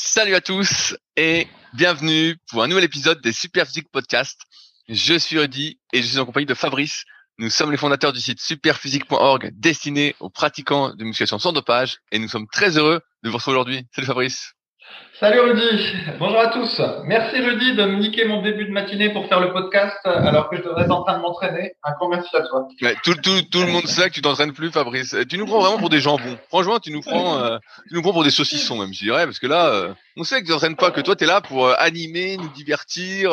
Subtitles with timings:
[0.00, 4.40] Salut à tous et bienvenue pour un nouvel épisode des Super Physique Podcast.
[4.88, 7.02] Je suis Rudy et je suis en compagnie de Fabrice.
[7.38, 12.20] Nous sommes les fondateurs du site superphysique.org destiné aux pratiquants de musculation sans dopage et
[12.20, 13.86] nous sommes très heureux de vous retrouver aujourd'hui.
[13.92, 14.54] Salut Fabrice.
[15.20, 16.80] Salut Rudy, bonjour à tous.
[17.04, 20.56] Merci Rudy de me niquer mon début de matinée pour faire le podcast alors que
[20.56, 21.72] je devrais être en train de m'entraîner.
[21.82, 22.68] Un grand merci à toi.
[23.02, 25.16] tout, le monde sait que tu t'entraînes plus Fabrice.
[25.28, 26.38] Tu nous prends vraiment pour des jambons.
[26.48, 27.58] Franchement, tu nous prends, euh,
[27.88, 30.40] tu nous prends pour des saucissons même, je dirais, parce que là, euh, on sait
[30.40, 33.32] que tu t'entraînes pas, que toi tu es là pour euh, animer, nous divertir.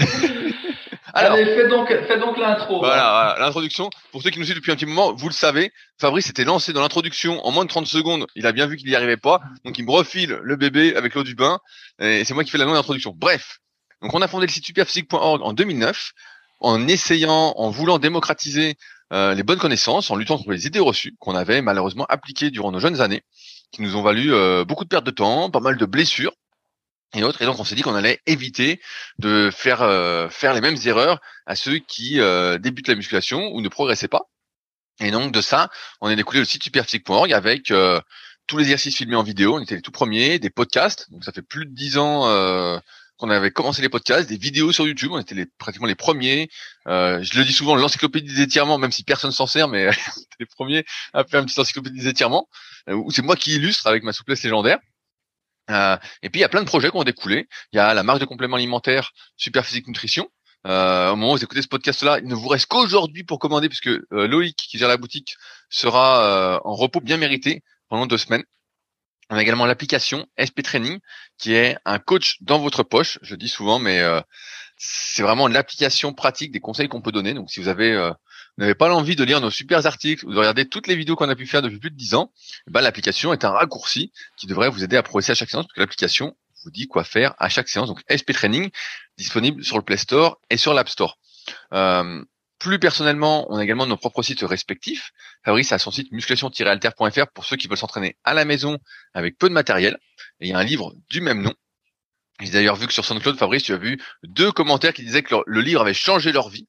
[1.12, 2.78] Alors, Allez, fais donc, fais donc l'intro.
[2.78, 3.90] Voilà, l'introduction.
[4.12, 6.72] Pour ceux qui nous suivent depuis un petit moment, vous le savez, Fabrice s'était lancé
[6.72, 8.26] dans l'introduction en moins de 30 secondes.
[8.36, 9.40] Il a bien vu qu'il n'y arrivait pas.
[9.64, 11.58] Donc, il me refile le bébé avec l'eau du bain.
[11.98, 13.12] Et c'est moi qui fais la longue introduction.
[13.16, 13.58] Bref.
[14.02, 16.12] Donc, on a fondé le site superphysique.org en 2009
[16.60, 18.76] en essayant, en voulant démocratiser
[19.12, 22.70] euh, les bonnes connaissances, en luttant contre les idées reçues qu'on avait malheureusement appliquées durant
[22.70, 23.22] nos jeunes années,
[23.72, 26.32] qui nous ont valu euh, beaucoup de pertes de temps, pas mal de blessures,
[27.14, 27.42] et autres.
[27.42, 28.80] Et donc on s'est dit qu'on allait éviter
[29.18, 33.60] de faire euh, faire les mêmes erreurs à ceux qui euh, débutent la musculation ou
[33.60, 34.30] ne progressaient pas.
[35.00, 38.00] Et donc de ça, on a découlé le site superphysique.org avec euh,
[38.46, 39.56] tous les exercices filmés en vidéo.
[39.56, 41.10] On était les tout premiers, des podcasts.
[41.10, 42.80] Donc ça fait plus de dix ans
[43.16, 45.10] qu'on avait commencé les podcasts, des vidéos sur YouTube.
[45.12, 46.50] On était les, pratiquement les premiers.
[46.86, 49.90] je le dis souvent, l'encyclopédie des étirements, même si personne s'en sert, mais
[50.40, 52.48] les premiers à faire une petite encyclopédie des étirements.
[52.88, 54.80] où c'est moi qui illustre avec ma souplesse légendaire.
[55.70, 57.48] Euh, et puis il y a plein de projets qui ont découlé.
[57.72, 60.28] Il y a la marque de compléments alimentaires Superphysique Nutrition.
[60.66, 63.68] Euh, au moment où vous écoutez ce podcast-là, il ne vous reste qu'aujourd'hui pour commander,
[63.68, 65.36] puisque euh, Loïc, qui gère la boutique,
[65.70, 68.44] sera euh, en repos bien mérité pendant deux semaines.
[69.30, 70.98] On a également l'application SP Training,
[71.38, 73.18] qui est un coach dans votre poche.
[73.22, 74.02] Je dis souvent, mais
[74.76, 77.32] c'est vraiment l'application pratique des conseils qu'on peut donner.
[77.32, 78.10] Donc, si vous avez
[78.56, 81.16] vous n'avez pas l'envie de lire nos super articles ou de regarder toutes les vidéos
[81.16, 82.32] qu'on a pu faire depuis plus de 10 ans,
[82.66, 85.66] eh ben, l'application est un raccourci qui devrait vous aider à progresser à chaque séance
[85.66, 87.88] parce que l'application vous dit quoi faire à chaque séance.
[87.88, 88.70] Donc SP Training
[89.16, 91.18] disponible sur le Play Store et sur l'App Store.
[91.72, 92.22] Euh,
[92.58, 95.12] plus personnellement, on a également nos propres sites respectifs.
[95.44, 98.78] Fabrice a son site musculation-alter.fr pour ceux qui veulent s'entraîner à la maison
[99.14, 99.98] avec peu de matériel.
[100.40, 101.54] Et il y a un livre du même nom.
[102.40, 105.34] J'ai d'ailleurs vu que sur SoundCloud, Fabrice, tu as vu deux commentaires qui disaient que
[105.46, 106.68] le livre avait changé leur vie.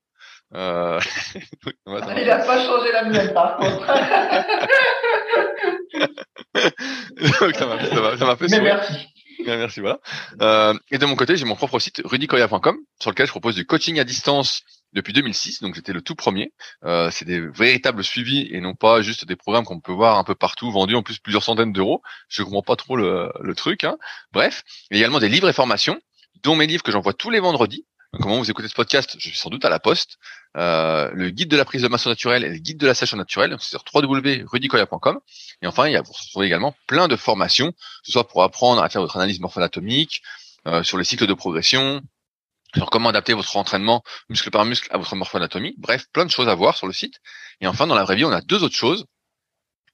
[0.54, 1.00] Euh...
[1.66, 3.86] il n'a pas changé la mienne par contre.
[7.58, 9.08] ça m'a ça ça fait Mais merci.
[9.46, 10.00] merci, voilà.
[10.42, 13.66] Euh, et de mon côté, j'ai mon propre site rudicoya.com sur lequel je propose du
[13.66, 14.64] coaching à distance
[14.94, 15.62] depuis 2006.
[15.62, 16.52] Donc j'étais le tout premier.
[16.84, 20.24] Euh, c'est des véritables suivis et non pas juste des programmes qu'on peut voir un
[20.24, 22.02] peu partout, vendus en plus plusieurs centaines d'euros.
[22.28, 23.84] Je comprends pas trop le, le truc.
[23.84, 23.98] Hein.
[24.34, 26.00] Bref, il y a également des livres et formations,
[26.44, 27.86] dont mes livres que j'envoie tous les vendredis
[28.20, 30.18] comment vous écoutez ce podcast, je suis sans doute à la poste.
[30.58, 33.14] Euh, le guide de la prise de masse naturelle et le guide de la sèche
[33.14, 35.20] naturelle, c'est sur www.rudicoya.com.
[35.62, 38.44] Et enfin, il y a, vous retrouvez également plein de formations, que ce soit pour
[38.44, 40.22] apprendre à faire votre analyse morpho-anatomique,
[40.68, 42.02] euh, sur les cycles de progression,
[42.76, 45.76] sur comment adapter votre entraînement muscle par muscle à votre morpho-anatomie.
[45.78, 47.20] Bref, plein de choses à voir sur le site.
[47.62, 49.06] Et enfin, dans la vraie vie, on a deux autres choses.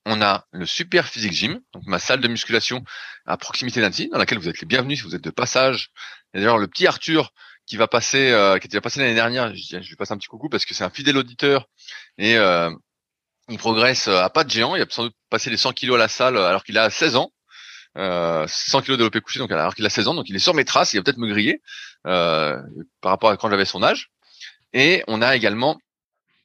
[0.06, 2.82] On a le Super Physique Gym, donc ma salle de musculation
[3.26, 5.90] à proximité d'Annecy, dans laquelle vous êtes les bienvenus si vous êtes de passage.
[6.32, 7.32] Et d'ailleurs, le petit Arthur
[7.68, 9.54] qui va passer, euh, qui déjà passé l'année dernière.
[9.54, 11.68] Je, je, lui passe un petit coucou parce que c'est un fidèle auditeur
[12.16, 12.70] et euh,
[13.48, 14.74] il progresse euh, à pas de géant.
[14.74, 17.16] Il a sans doute passé les 100 kilos à la salle alors qu'il a 16
[17.16, 17.30] ans.
[17.96, 20.54] Euh, 100 kilos développé couché, donc alors qu'il a 16 ans, donc il est sur
[20.54, 21.62] mes traces, il va peut-être me griller
[22.06, 22.56] euh,
[23.00, 24.10] par rapport à quand j'avais son âge.
[24.72, 25.78] Et on a également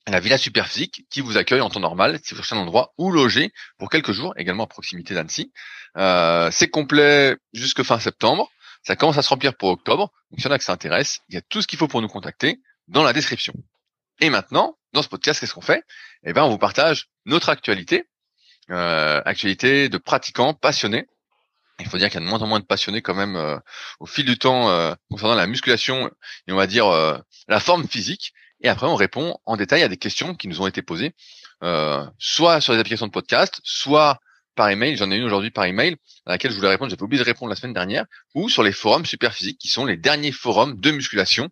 [0.08, 3.12] la Villa Superphysique qui vous accueille en temps normal si vous cherchez un endroit où
[3.12, 5.52] loger pour quelques jours, également à proximité d'Annecy.
[5.98, 8.50] Euh, c'est complet jusque fin septembre.
[8.84, 10.12] Ça commence à se remplir pour octobre.
[10.32, 11.88] Donc, s'il y en a que ça intéresse, il y a tout ce qu'il faut
[11.88, 13.54] pour nous contacter dans la description.
[14.20, 15.84] Et maintenant, dans ce podcast, qu'est-ce qu'on fait?
[16.24, 18.06] Eh ben, on vous partage notre actualité,
[18.70, 21.08] euh, actualité de pratiquants passionnés.
[21.80, 23.58] Il faut dire qu'il y a de moins en moins de passionnés quand même euh,
[24.00, 26.10] au fil du temps euh, concernant la musculation
[26.48, 27.18] et on va dire euh,
[27.48, 28.34] la forme physique.
[28.62, 31.14] Et après, on répond en détail à des questions qui nous ont été posées,
[31.64, 34.20] euh, soit sur les applications de podcast, soit
[34.56, 34.96] par email.
[34.98, 36.90] J'en ai une aujourd'hui par email à laquelle je voulais répondre.
[36.90, 38.06] J'avais oublié de répondre la semaine dernière.
[38.36, 41.50] Ou sur les forums Superphysique qui sont les derniers forums de musculation.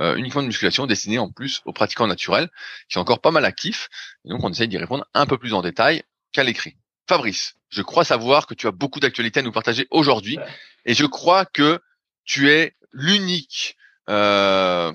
[0.00, 2.48] Euh, uniquement de musculation destinés en plus aux pratiquants naturels
[2.88, 3.88] qui sont encore pas mal actifs.
[4.24, 6.02] Et donc on essaye d'y répondre un peu plus en détail
[6.32, 6.76] qu'à l'écrit.
[7.06, 10.38] Fabrice, je crois savoir que tu as beaucoup d'actualités à nous partager aujourd'hui
[10.86, 11.78] et je crois que
[12.24, 13.76] tu es l'unique,
[14.08, 14.92] euh,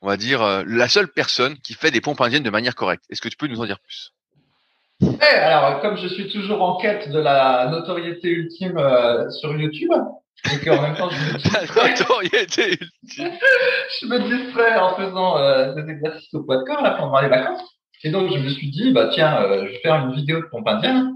[0.00, 3.04] on va dire, euh, la seule personne qui fait des pompes indiennes de manière correcte.
[3.10, 4.14] Est-ce que tu peux nous en dire plus?
[5.00, 9.92] Ouais, alors comme je suis toujours en quête de la notoriété ultime euh, sur YouTube,
[10.52, 13.30] et qu'en même temps je me distrais, notoriété ultime.
[14.00, 17.28] je me distrais en faisant euh, des exercices au poids de corps là pendant les
[17.28, 17.62] vacances.
[18.04, 20.46] Et donc je me suis dit bah tiens, euh, je vais faire une vidéo de
[20.46, 21.14] pompe indienne.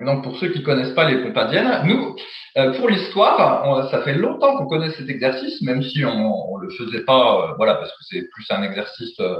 [0.00, 2.14] Donc pour ceux qui connaissent pas les pompes indiennes, nous,
[2.56, 6.70] euh, pour l'histoire, ça fait longtemps qu'on connaît cet exercice, même si on, on le
[6.70, 9.38] faisait pas, euh, voilà, parce que c'est plus un exercice, euh,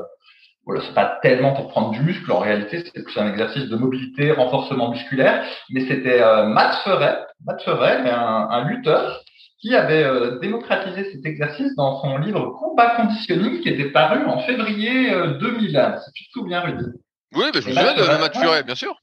[0.68, 2.30] voilà, c'est pas tellement pour prendre du muscle.
[2.30, 5.42] En réalité, c'est plus un exercice de mobilité, renforcement musculaire.
[5.70, 7.16] Mais c'était Matt Ferret,
[7.46, 9.22] Matt Ferret, un, un lutteur
[9.60, 10.06] qui avait
[10.42, 15.10] démocratisé cet exercice dans son livre Combat Conditioning, qui était paru en février
[15.40, 15.96] 2001.
[16.00, 16.84] Si tu te souviens, Rudy.
[17.34, 18.94] Oui, mais je me souviens de Matt Ferret, bien sûr.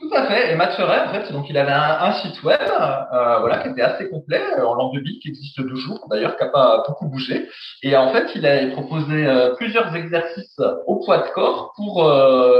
[0.00, 0.52] Tout à fait.
[0.52, 4.08] Et Matt en fait, donc il avait un, site web, euh, voilà, qui était assez
[4.08, 7.48] complet euh, en langue de bille, qui existe toujours, d'ailleurs, qui n'a pas beaucoup bougé.
[7.82, 12.10] Et en fait, il a proposé euh, plusieurs exercices au poids de corps pour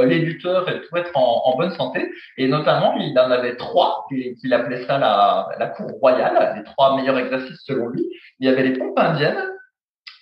[0.04, 2.10] les lutteurs et pour être en, bonne santé.
[2.36, 7.18] Et notamment, il en avait trois, qu'il appelait ça la, cour royale, les trois meilleurs
[7.18, 8.06] exercices selon lui.
[8.40, 9.42] Il y avait les pompes indiennes,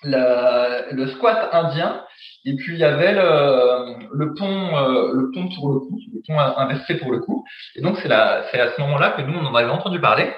[0.03, 2.05] le squat indien
[2.47, 6.21] et puis il y avait le, le pont, euh, le pont pour le coup, le
[6.27, 7.45] pont inversé pour le coup.
[7.75, 10.31] Et donc c'est là, c'est à ce moment-là que nous on en avait entendu parler.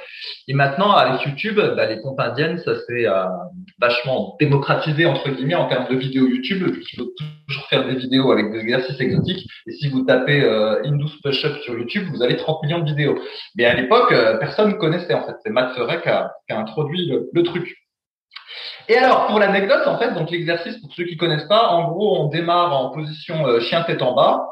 [0.46, 3.24] Et maintenant avec YouTube, bah, les pompes indiennes, ça s'est euh,
[3.80, 6.76] vachement démocratisé entre guillemets en termes de vidéos YouTube.
[6.92, 7.10] Il faut
[7.48, 9.48] toujours faire des vidéos avec des exercices exotiques.
[9.66, 13.18] Et si vous tapez euh, Indus Push-Up sur YouTube, vous avez 30 millions de vidéos.
[13.56, 15.34] Mais à l'époque, euh, personne ne connaissait en fait.
[15.42, 17.85] C'est Matt Ferret qui a, qui a introduit le truc.
[18.88, 22.18] Et alors, pour l'anecdote, en fait, donc l'exercice, pour ceux qui connaissent pas, en gros,
[22.20, 24.46] on démarre en position euh, chien tête en bas.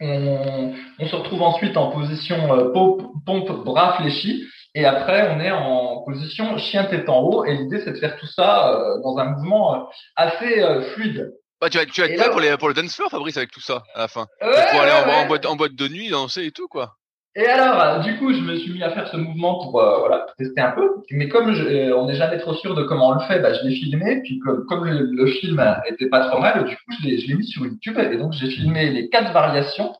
[0.00, 4.44] On, on, se retrouve ensuite en position euh, pompe, pompe, bras fléchis.
[4.74, 7.44] Et après, on est en position chien tête en haut.
[7.44, 10.64] Et l'idée, c'est de faire tout ça euh, dans un mouvement assez
[10.94, 11.32] fluide.
[11.60, 13.50] Bah, tu vas, tu vas être prêt pour, les, pour le dance floor, Fabrice, avec
[13.50, 14.26] tout ça, à la fin.
[14.40, 16.94] pour aller en, boîte, en boîte de nuit, danser et tout, quoi.
[17.36, 20.26] Et alors, du coup, je me suis mis à faire ce mouvement pour euh, voilà,
[20.36, 20.88] tester un peu.
[21.12, 23.52] Mais comme je, euh, on n'est jamais trop sûr de comment on le fait, bah,
[23.52, 24.20] je l'ai filmé.
[24.22, 27.64] Puis comme, comme le, film était pas trop mal, du coup, je l'ai mis sur
[27.64, 27.98] YouTube.
[27.98, 29.94] Et donc, j'ai filmé les quatre variations.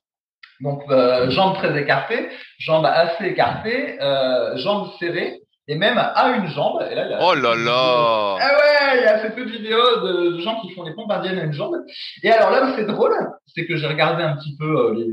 [0.60, 2.28] Donc, euh, jambes très écartées,
[2.58, 6.84] jambes assez écartées, euh, jambes serrées, et même à une jambe.
[6.90, 9.44] Et là, il y a oh là là Ah ouais, il y a assez peu
[9.44, 11.76] de vidéos de, gens qui font des pompes indiennes à une jambe.
[12.22, 13.14] Et alors là où c'est drôle,
[13.46, 15.06] c'est que j'ai regardé un petit peu les,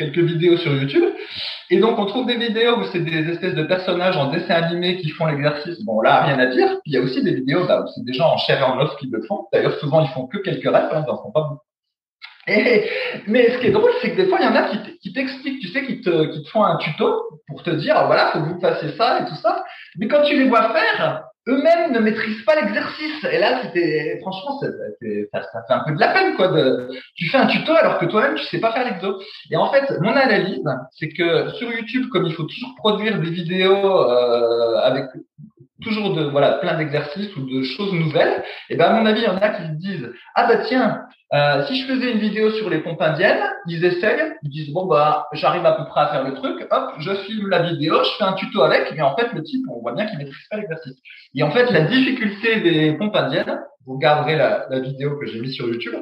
[0.00, 1.04] quelques vidéos sur YouTube.
[1.68, 4.96] Et donc, on trouve des vidéos où c'est des espèces de personnages en dessin animé
[4.96, 5.84] qui font l'exercice.
[5.84, 6.68] Bon, là, rien à dire.
[6.82, 8.64] Puis, il y a aussi des vidéos bah, où c'est des gens en chair et
[8.64, 9.46] en os qui le font.
[9.52, 11.60] D'ailleurs, souvent, ils font que quelques reps, hein, ils en font pas beaucoup.
[13.28, 14.68] Mais ce qui est drôle, c'est que des fois, il y en a
[15.02, 18.32] qui t'expliquent, tu sais, qui te, qui te font un tuto pour te dire, voilà,
[18.32, 19.64] faut que vous fassiez ça et tout ça.
[19.98, 23.24] Mais quand tu les vois faire, eux-mêmes ne maîtrisent pas l'exercice.
[23.30, 24.68] Et là, c'était, franchement, ça,
[25.00, 25.28] fait
[25.70, 26.48] un peu de la peine, quoi.
[26.48, 29.20] De, tu fais un tuto alors que toi-même, tu sais pas faire l'exo.
[29.50, 33.30] Et en fait, mon analyse, c'est que sur YouTube, comme il faut toujours produire des
[33.30, 35.06] vidéos euh, avec
[35.80, 39.24] toujours de voilà plein d'exercices ou de choses nouvelles, et ben à mon avis, il
[39.24, 42.50] y en a qui se disent ah bah tiens, euh, si je faisais une vidéo
[42.50, 46.08] sur les pompes indiennes, ils essayent, ils disent bon bah j'arrive à peu près à
[46.08, 49.16] faire le truc, hop, je filme la vidéo, je fais un tuto avec, mais en
[49.16, 50.96] fait le type on voit bien qu'il maîtrise pas l'exercice.
[51.34, 55.54] Et en fait la difficulté des pompes indiennes, vous regarderez la, vidéo que j'ai mise
[55.54, 55.94] sur YouTube,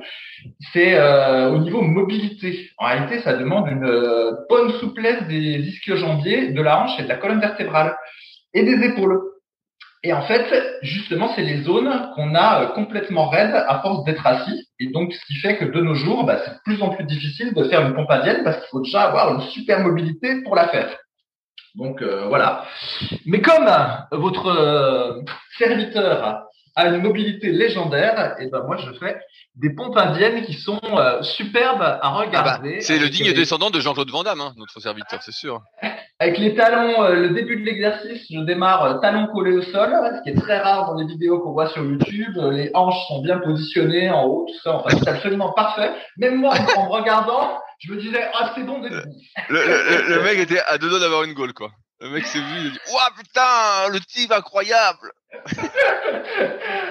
[0.72, 2.70] c'est euh, au niveau mobilité.
[2.76, 7.08] En réalité, ça demande une euh, bonne souplesse des ischio-jambiers, de la hanche et de
[7.08, 7.96] la colonne vertébrale
[8.54, 9.20] et des épaules.
[10.04, 10.46] Et en fait,
[10.82, 14.68] justement, c'est les zones qu'on a euh, complètement raides à force d'être assis.
[14.78, 17.04] Et donc, ce qui fait que de nos jours, bah, c'est de plus en plus
[17.04, 20.54] difficile de faire une pompe indienne parce qu'il faut déjà avoir une super mobilité pour
[20.54, 20.96] la faire.
[21.74, 22.64] Donc euh, voilà.
[23.26, 25.22] Mais comme euh, votre
[25.58, 26.44] serviteur
[26.78, 29.18] a une mobilité légendaire, et ben moi je fais
[29.56, 32.80] des pompes indiennes qui sont euh, superbes à ah bah, regarder.
[32.80, 35.60] c'est le digne descendant de Jean-Claude Van Damme, hein, notre serviteur, c'est sûr.
[36.20, 39.90] Avec les talons, euh, le début de l'exercice, je démarre euh, talons collés au sol,
[39.90, 42.38] ce qui est très rare dans les vidéos qu'on voit sur YouTube.
[42.52, 44.76] Les hanches sont bien positionnées en haut, tout ça.
[44.76, 45.90] Enfin, c'est absolument parfait.
[46.16, 49.04] Même moi, en me regardant, je me disais, ah, c'est bon d'être
[49.48, 51.70] le, le, le, mec était à deux doigts d'avoir une goal, quoi.
[52.00, 55.10] Le mec s'est vu, il a dit, ouah, putain, le type incroyable!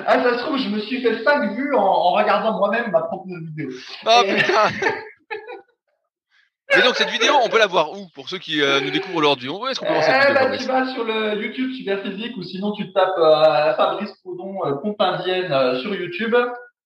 [0.05, 3.01] Ah, ça se trouve, je me suis fait 5 vues en, en regardant moi-même ma
[3.01, 3.69] propre vidéo.
[4.05, 4.69] Oh putain
[6.75, 9.17] Et donc cette vidéo, on peut la voir où pour ceux qui euh, nous découvrent
[9.17, 12.01] aujourd'hui Où est-ce qu'on peut voir cette eh bah, Tu vas sur le YouTube Super
[12.01, 16.35] Physique ou sinon tu tapes euh, Fabrice Proudhon euh, pompe indienne euh, sur YouTube.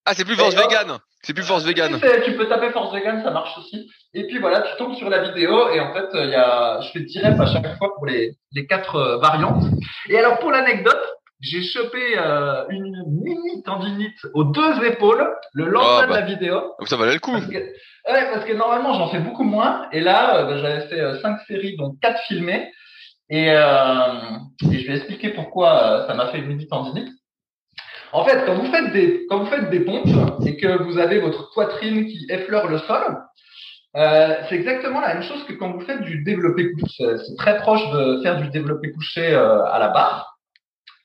[0.05, 1.00] Ah, c'est plus Force Vegan.
[1.24, 2.00] C'est plus Force Vegan.
[2.24, 3.91] Tu peux taper Force Vegan, ça marche aussi.
[4.13, 6.91] Et puis voilà, tu tombes sur la vidéo et en fait, il y a, je
[6.91, 9.63] fais direct à chaque fois pour les, les quatre variantes.
[10.10, 11.01] Et alors pour l'anecdote,
[11.41, 16.27] j'ai chopé euh, une mini tendinite aux deux épaules le lendemain ah, de la bah.
[16.27, 16.55] vidéo.
[16.79, 17.31] Donc ça valait le coup.
[17.31, 17.74] Parce que, ouais,
[18.05, 19.88] parce que normalement j'en fais beaucoup moins.
[19.91, 22.71] Et là, euh, bah, j'avais fait euh, cinq séries, donc quatre filmées.
[23.29, 24.38] Et, euh,
[24.71, 27.10] et je vais expliquer pourquoi ça m'a fait une mini tendinite.
[28.13, 30.07] En fait, quand vous faites des quand vous faites des pompes
[30.45, 33.17] et que vous avez votre poitrine qui effleure le sol,
[33.98, 37.03] Euh, c'est exactement la même chose que quand vous faites du développé couché.
[37.25, 40.30] C'est très proche de faire du développé couché euh, à la barre.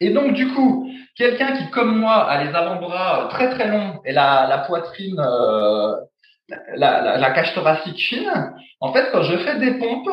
[0.00, 4.12] Et donc, du coup, quelqu'un qui, comme moi, a les avant-bras très très longs et
[4.12, 5.94] la, poitrine, euh,
[6.74, 10.10] la, la, cage thoracique fine, en fait, quand je fais des pompes,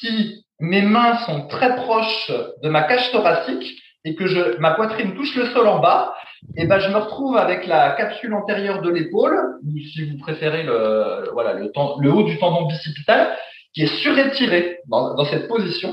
[0.00, 2.32] si mes mains sont très proches
[2.62, 6.14] de ma cage thoracique et que je, ma poitrine touche le sol en bas,
[6.56, 10.62] et ben je me retrouve avec la capsule antérieure de l'épaule, ou si vous préférez
[10.62, 11.70] le, voilà, le,
[12.00, 13.36] le haut du tendon bicipital,
[13.74, 15.92] qui est surétiré dans, dans cette position.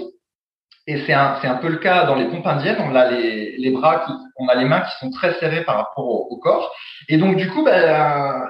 [0.88, 2.78] Et c'est un, c'est un peu le cas dans les pompes indiennes.
[2.80, 5.78] On a les, les bras, qui, on a les mains qui sont très serrées par
[5.78, 6.76] rapport au, corps.
[7.10, 8.46] Et donc du coup, ben,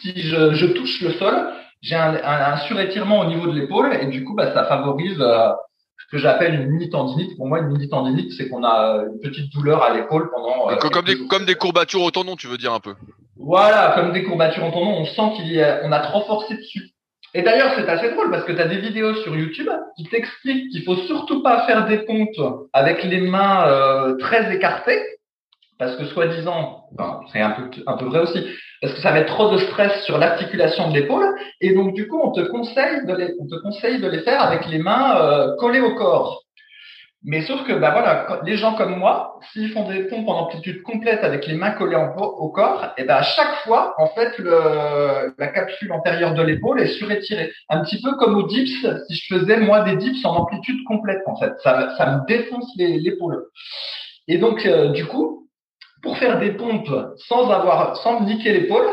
[0.00, 1.34] si je, je touche le sol,
[1.82, 5.20] j'ai un, un, un, surétirement au niveau de l'épaule et du coup, ben, ça favorise
[5.20, 5.50] euh,
[5.98, 7.36] ce que j'appelle une mini tendinite.
[7.36, 10.70] Pour moi, une mini tendinite, c'est qu'on a une petite douleur à l'épaule pendant.
[10.70, 12.94] Euh, comme, des, comme des courbatures au tendon, tu veux dire un peu?
[13.36, 16.56] Voilà, comme des courbatures au tendon, on sent qu'il y a, on a trop forcé
[16.56, 16.90] dessus.
[17.34, 20.70] Et d'ailleurs, c'est assez drôle parce que tu as des vidéos sur YouTube qui t'expliquent
[20.70, 25.02] qu'il faut surtout pas faire des pompes avec les mains euh, très écartées
[25.78, 28.44] parce que soi-disant, enfin, c'est un peu, un peu vrai aussi,
[28.80, 31.26] parce que ça met trop de stress sur l'articulation de l'épaule,
[31.60, 34.42] et donc du coup, on te conseille de les, on te conseille de les faire
[34.42, 36.42] avec les mains euh, collées au corps.
[37.24, 40.82] Mais sauf que, bah voilà, les gens comme moi, s'ils font des pompes en amplitude
[40.82, 45.34] complète avec les mains collées au corps, et ben à chaque fois, en fait, le,
[45.36, 47.50] la capsule antérieure de l'épaule est surétirée.
[47.68, 51.22] Un petit peu comme au dips, si je faisais moi des dips en amplitude complète,
[51.26, 53.46] en fait, ça, ça me défonce l'épaule.
[54.28, 55.48] Et donc, euh, du coup,
[56.02, 58.86] pour faire des pompes sans avoir, sans me niquer l'épaule,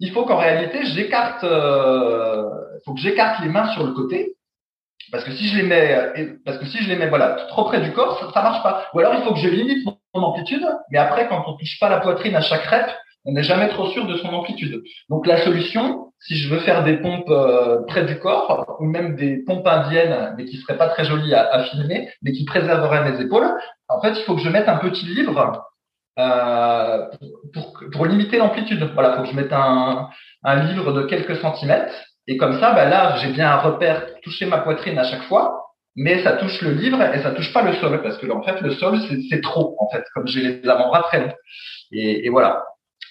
[0.00, 2.42] il faut qu'en réalité, j'écarte, euh,
[2.84, 4.34] faut que j'écarte les mains sur le côté.
[5.10, 7.80] Parce que si je les mets, parce que si je les mets, voilà, trop près
[7.80, 8.86] du corps, ça, ça marche pas.
[8.94, 11.88] Ou alors il faut que je limite mon amplitude, mais après, quand on touche pas
[11.88, 12.86] la poitrine à chaque rep,
[13.24, 14.82] on n'est jamais trop sûr de son amplitude.
[15.08, 19.16] Donc la solution, si je veux faire des pompes euh, près du corps, ou même
[19.16, 23.10] des pompes indiennes, mais qui seraient pas très jolies à, à filmer, mais qui préserveraient
[23.10, 23.48] mes épaules,
[23.88, 25.62] en fait, il faut que je mette un petit livre
[26.18, 27.06] euh,
[27.54, 28.90] pour, pour, limiter l'amplitude.
[28.94, 30.08] Voilà, faut que je mette un,
[30.42, 31.94] un livre de quelques centimètres.
[32.28, 35.66] Et comme ça, bah là, j'ai bien un repère toucher ma poitrine à chaque fois,
[35.96, 38.60] mais ça touche le livre et ça touche pas le sol parce que en fait,
[38.60, 38.98] le sol
[39.28, 41.34] c'est trop en fait, comme j'ai les avant-bras très longs.
[41.90, 42.64] Et, et voilà.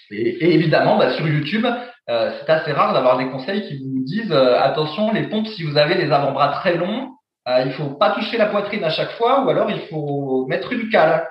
[0.10, 1.66] Et, et, évidemment, bah, sur YouTube,
[2.10, 5.64] euh, c'est assez rare d'avoir des conseils qui vous disent euh, attention, les pompes, si
[5.64, 7.12] vous avez les avant-bras très longs,
[7.48, 10.74] euh, il faut pas toucher la poitrine à chaque fois, ou alors il faut mettre
[10.74, 11.28] une cale.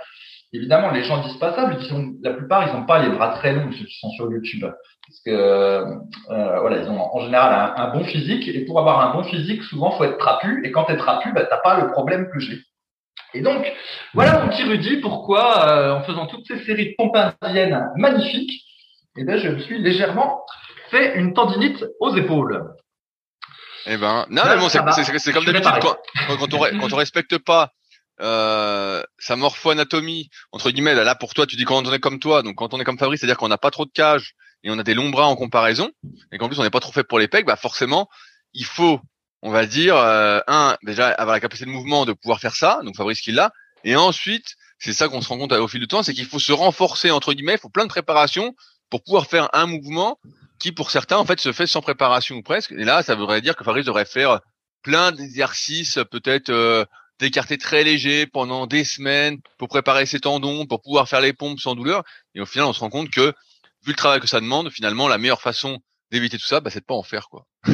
[0.52, 3.10] Évidemment, les gens disent pas ça, mais ils sont, la plupart, ils n'ont pas les
[3.10, 4.64] bras très longs, ceux qui sont sur YouTube.
[5.10, 8.46] Parce que, euh, voilà, ils ont en général un, bon physique.
[8.46, 10.64] Et pour avoir un bon physique, souvent, faut être trapu.
[10.64, 12.60] Et quand tu es trapu, bah, t'as pas le problème que j'ai.
[13.34, 13.66] Et donc,
[14.14, 18.64] voilà mon petit Rudy, pourquoi, euh, en faisant toutes ces séries de pompes indiennes magnifiques,
[19.16, 20.44] eh ben, je me suis légèrement
[20.90, 22.72] fait une tendinite aux épaules.
[23.86, 24.78] Eh ben, non, mais bon, c'est
[25.32, 25.96] comme d'habitude, quand,
[26.28, 27.72] quand, on, quand on respecte pas
[28.20, 32.42] euh, sa morpho-anatomie, entre guillemets, là, pour toi, tu dis quand on est comme toi,
[32.42, 34.78] donc quand on est comme Fabrice, c'est-à-dire qu'on n'a pas trop de cage et on
[34.78, 35.90] a des longs bras en comparaison,
[36.32, 38.08] et qu'en plus on n'est pas trop fait pour les pecs, bah forcément,
[38.52, 39.00] il faut,
[39.42, 42.80] on va dire, euh, un, déjà avoir la capacité de mouvement de pouvoir faire ça,
[42.84, 43.52] donc Fabrice qui l'a,
[43.84, 46.38] et ensuite, c'est ça qu'on se rend compte au fil du temps, c'est qu'il faut
[46.38, 48.54] se renforcer, entre guillemets, il faut plein de préparation
[48.88, 50.18] pour pouvoir faire un mouvement
[50.58, 52.72] qui, pour certains, en fait, se fait sans préparation ou presque.
[52.72, 54.40] Et là, ça voudrait dire que Fabrice devrait faire
[54.82, 56.84] plein d'exercices, peut-être euh,
[57.58, 61.74] très léger pendant des semaines pour préparer ses tendons, pour pouvoir faire les pompes sans
[61.74, 62.02] douleur.
[62.34, 63.34] Et au final, on se rend compte que,
[63.84, 65.78] vu le travail que ça demande, finalement, la meilleure façon
[66.10, 67.44] d'éviter tout ça, bah, c'est de pas en faire, quoi.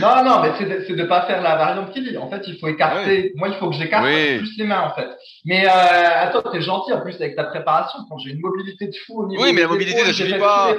[0.00, 2.16] non, non, mais c'est de, de pas faire la variante qui dit.
[2.16, 3.32] En fait, il faut écarter.
[3.36, 5.08] Moi, il faut que j'écarte plus les mains, en fait.
[5.44, 8.00] Mais euh, attends, t'es gentil en plus avec ta préparation.
[8.08, 9.42] Quand j'ai une mobilité de fou au niveau.
[9.42, 10.74] Oui, mais la mobilité ne suffit pas.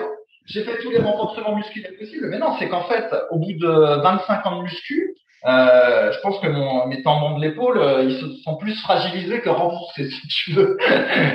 [0.47, 2.27] J'ai fait tous les renforcements musculaires possibles.
[2.29, 6.39] Mais non, c'est qu'en fait, au bout de 25 ans de muscu, euh, je pense
[6.39, 10.27] que mon, mes tendons de l'épaule, euh, ils se, sont plus fragilisés que renforcés, si
[10.27, 10.77] tu veux.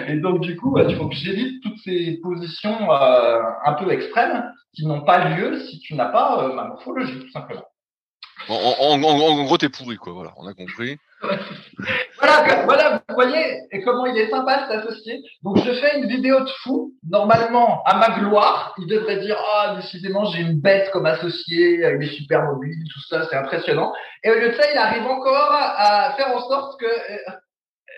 [0.08, 4.52] Et donc, du coup, il faut que j'évite toutes ces positions euh, un peu extrêmes
[4.74, 7.64] qui n'ont pas lieu si tu n'as pas ma morphologie, tout simplement.
[8.48, 10.12] En, en, en, gros, t'es pourri, quoi.
[10.12, 10.96] Voilà, on a compris.
[12.20, 15.22] voilà, voilà, vous voyez et comment il est sympa cet associé.
[15.42, 16.92] Donc je fais une vidéo de fou.
[17.08, 22.02] Normalement, à ma gloire, il devrait dire ah décidément j'ai une bête comme associé, il
[22.02, 23.92] est super mobile, tout ça, c'est impressionnant.
[24.22, 27.18] Et au lieu de ça, il arrive encore à faire en sorte que euh,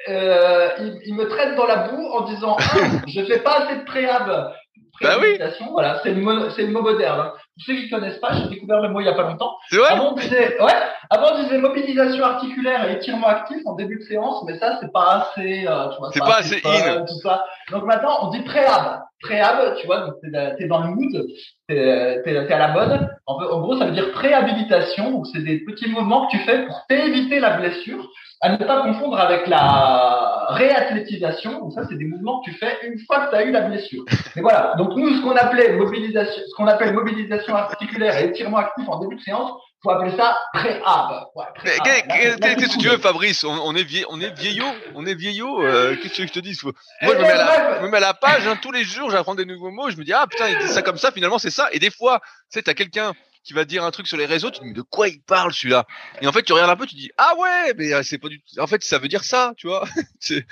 [0.09, 0.69] euh
[1.05, 2.76] il, me traîne dans la boue en disant ah,
[3.07, 4.52] je fais pas assez de préhab
[5.00, 5.38] Bah oui.
[5.73, 7.33] Voilà, c'est le mot, c'est le mot moderne.
[7.55, 9.57] Pour ceux qui connaissent pas, j'ai découvert le mot il y a pas longtemps.
[9.71, 9.91] Vrai.
[9.91, 10.73] Avant on disait, ouais,
[11.11, 14.91] avant on disait mobilisation articulaire et étirement actif en début de séance, mais ça c'est
[14.91, 16.11] pas assez, euh, tu vois.
[16.13, 17.05] C'est pas assez in.
[17.05, 17.45] Tout ça.
[17.71, 19.03] Donc maintenant on dit préhab.
[19.21, 20.17] Préhab, tu vois,
[20.59, 21.27] t'es, dans le mood,
[21.69, 23.09] t'es, t'es, t'es à la mode.
[23.27, 25.13] En, en gros, ça veut dire préhabilitation.
[25.13, 28.09] Donc c'est des petits mouvements que tu fais pour t'éviter la blessure
[28.41, 31.61] à ne pas confondre avec la réathlétisation.
[31.61, 33.61] Donc ça, c'est des mouvements que tu fais une fois que tu as eu la
[33.61, 34.03] blessure.
[34.35, 34.75] Mais voilà.
[34.77, 38.99] Donc nous, ce qu'on appelait mobilisation, ce qu'on appelle mobilisation articulaire et étirement actif en
[39.01, 39.51] début de séance,
[39.83, 41.27] faut appeler ça préhab.
[41.35, 43.45] Ouais, Qu'est-ce que tu veux, Fabrice?
[43.45, 45.63] On, est vieillot, on est vieillot, on est vieillot.
[45.63, 46.57] Euh, Qu'est-ce que je te dis?
[46.63, 49.11] Moi, je me, mets à la, me mets à la page hein, tous les jours.
[49.11, 49.91] J'apprends des nouveaux mots.
[49.91, 51.11] Je me dis ah putain, il dit ça comme ça.
[51.11, 51.69] Finalement, c'est ça.
[51.73, 53.13] Et des fois, tu sais, t'as quelqu'un
[53.45, 55.53] qui va dire un truc sur les réseaux, tu te dis de quoi il parle
[55.53, 55.85] celui-là?
[56.21, 58.29] Et en fait, tu regardes un peu, tu dis ah ouais, mais euh, c'est pas
[58.29, 59.85] du en fait, ça veut dire ça, tu vois.
[60.21, 60.47] tu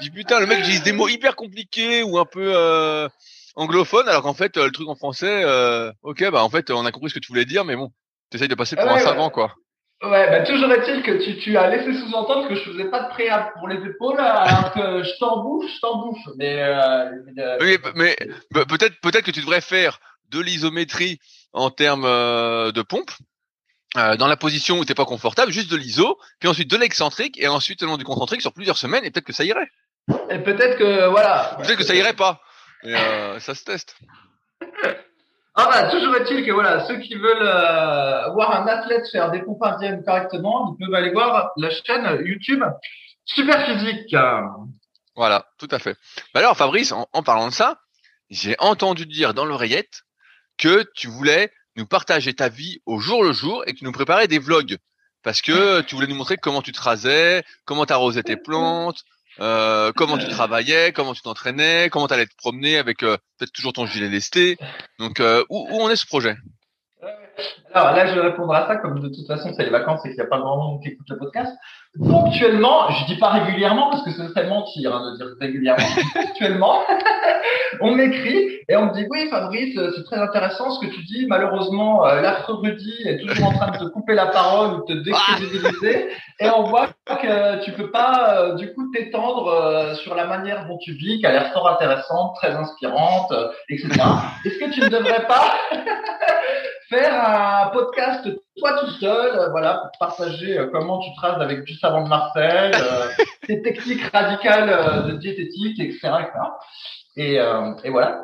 [0.00, 3.08] dis putain, le mec utilise des mots hyper compliqués ou un peu euh,
[3.54, 6.84] anglophones alors qu'en fait, euh, le truc en français euh, OK, bah en fait, on
[6.86, 7.90] a compris ce que tu voulais dire mais bon,
[8.30, 9.54] tu essayes de passer pour un savant quoi.
[10.02, 13.08] Ouais, bah toujours est-il que tu, tu as laissé sous-entendre que je faisais pas de
[13.08, 16.28] préhab pour les épaules, alors que je t'en bouffe, je t'en bouffe.
[16.36, 17.10] Mais, euh,
[17.60, 18.16] mais, mais
[18.50, 21.20] peut-être peut-être que tu devrais faire de l'isométrie
[21.52, 23.10] en termes euh, de pompe.
[23.96, 27.40] Euh, dans la position où t'es pas confortable, juste de l'iso, puis ensuite de l'excentrique,
[27.40, 29.68] et ensuite le long du concentrique sur plusieurs semaines, et peut-être que ça irait.
[30.30, 31.56] Et peut-être que voilà.
[31.58, 32.40] Peut-être que ça irait pas.
[32.84, 33.96] Et euh, ça se teste.
[35.56, 39.40] Ah bah, toujours est-il que voilà, ceux qui veulent euh, voir un athlète faire des
[39.40, 42.62] pompes indiennes correctement, ils peuvent aller voir la chaîne YouTube
[43.24, 44.14] Super Physique.
[45.14, 45.96] Voilà, tout à fait.
[46.34, 47.78] Bah alors Fabrice, en, en parlant de ça,
[48.30, 50.02] j'ai entendu dire dans l'oreillette
[50.58, 53.92] que tu voulais nous partager ta vie au jour le jour et que tu nous
[53.92, 54.76] préparais des vlogs
[55.22, 59.02] parce que tu voulais nous montrer comment tu te rasais, comment tu arrosais tes plantes,
[59.40, 63.52] euh, comment tu travaillais, comment tu t'entraînais, comment tu allais te promener avec euh, peut-être
[63.52, 64.56] toujours ton gilet lesté.
[64.98, 66.36] Donc euh, où, où, on est ce projet?
[67.72, 70.10] Alors là, je vais répondre à ça, comme de toute façon, c'est les vacances et
[70.10, 71.52] qu'il n'y a pas grand monde qui écoute le podcast.
[71.96, 75.86] Ponctuellement, je dis pas régulièrement parce que ce serait mentir hein, de dire régulièrement.
[76.14, 76.80] Ponctuellement,
[77.80, 81.26] on m'écrit et on me dit oui, Fabrice, c'est très intéressant ce que tu dis.
[81.28, 84.92] Malheureusement, euh, l'affreux Rudy est toujours en train de te couper la parole ou te
[84.92, 86.08] décrédibiliser
[86.40, 90.66] et on voit que tu peux pas euh, du coup t'étendre euh, sur la manière
[90.66, 93.32] dont tu vis, qui a l'air fort intéressante, très inspirante,
[93.68, 93.88] etc.
[94.44, 95.54] Est-ce que tu ne devrais pas
[96.88, 101.64] faire un podcast toi tout seul, euh, voilà, pour partager euh, comment tu traces avec
[101.64, 103.08] du savon de Marseille, euh,
[103.46, 106.10] tes techniques radicales de diététique, etc.,
[107.16, 108.20] Et, et voilà.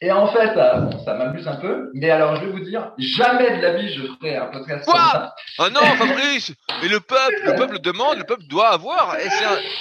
[0.00, 3.62] Et en fait, ça m'amuse un peu, mais alors je vais vous dire, jamais de
[3.62, 5.34] la vie je ferai un podcast comme ça.
[5.58, 9.16] Ah non, Fabrice Mais le peuple, le peuple demande, le peuple doit avoir.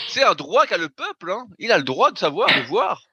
[0.08, 1.32] C'est un, un, droit qu'a le peuple.
[1.32, 1.46] Hein.
[1.60, 3.04] Il a le droit de savoir, de voir.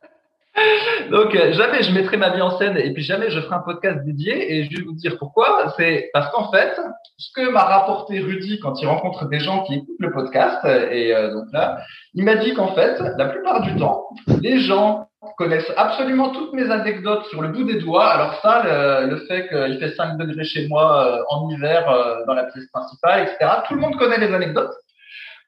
[1.11, 3.61] Donc euh, jamais je mettrai ma vie en scène et puis jamais je ferai un
[3.61, 5.73] podcast dédié et je vais vous dire pourquoi.
[5.77, 6.81] C'est parce qu'en fait,
[7.19, 11.15] ce que m'a rapporté Rudy quand il rencontre des gens qui écoutent le podcast et
[11.15, 11.79] euh, donc là,
[12.15, 14.09] il m'a dit qu'en fait, la plupart du temps,
[14.41, 18.07] les gens connaissent absolument toutes mes anecdotes sur le bout des doigts.
[18.07, 18.63] Alors ça,
[19.07, 21.85] le, fait qu'il fait 5 degrés chez moi euh, en hiver
[22.27, 23.51] dans la pièce principale, etc.
[23.67, 24.75] Tout le monde connaît les anecdotes.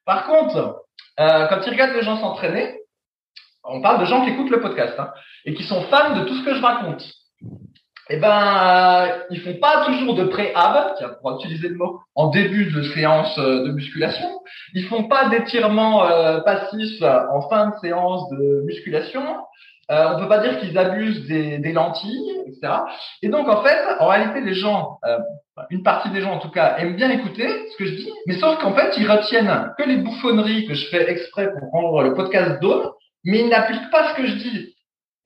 [0.05, 0.83] Par contre,
[1.19, 2.81] quand ils regardent les gens s'entraîner,
[3.69, 5.11] on parle de gens qui écoutent le podcast hein,
[5.45, 7.05] et qui sont fans de tout ce que je raconte.
[8.09, 12.71] Eh ben, euh, ils font pas toujours de pré-ab, pour utiliser le mot, en début
[12.71, 14.29] de séance euh, de musculation.
[14.75, 19.25] Ils font pas d'étirement euh, passif en fin de séance de musculation.
[19.91, 22.73] Euh, on peut pas dire qu'ils abusent des, lentilles, etc.
[23.23, 25.19] Et donc, en fait, en réalité, les gens, euh,
[25.71, 28.37] une partie des gens en tout cas, aiment bien écouter ce que je dis, mais
[28.39, 32.15] sauf qu'en fait, ils retiennent que les bouffonneries que je fais exprès pour rendre le
[32.15, 32.96] podcast d'eau
[33.27, 34.73] mais il n'applique pas ce que je dis.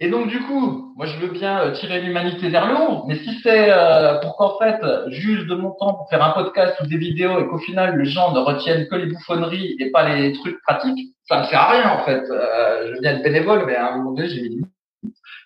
[0.02, 3.18] Et donc du coup, moi je veux bien euh, tirer l'humanité vers le haut, mais
[3.18, 6.86] si c'est euh, pour qu'en fait j'use de mon temps pour faire un podcast ou
[6.86, 10.32] des vidéos et qu'au final les gens ne retiennent que les bouffonneries et pas les
[10.32, 12.24] trucs pratiques, ça ne sert à rien en fait.
[12.30, 14.62] Euh, je veux bien être bénévole, mais à un moment donné j'ai mis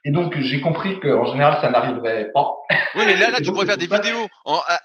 [0.07, 2.55] et donc j'ai compris qu'en général ça n'arriverait pas.
[2.95, 4.29] Oui, mais là, là tu pourrais faire des vidéos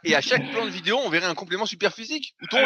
[0.03, 2.33] et à chaque plan de vidéo on verrait un complément super physique.
[2.41, 2.57] Ou ton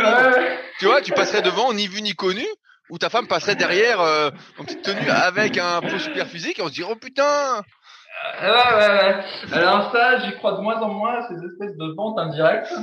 [0.80, 2.46] tu vois, tu passerais devant ni vu ni connu
[2.90, 6.62] où ta femme passerait derrière euh, en petite tenue avec un pot super physique et
[6.62, 7.64] on se dit oh putain
[8.42, 9.54] ouais, ouais, ouais.
[9.54, 12.74] Alors ça, j'y crois de moins en moins ces espèces de ventes indirectes.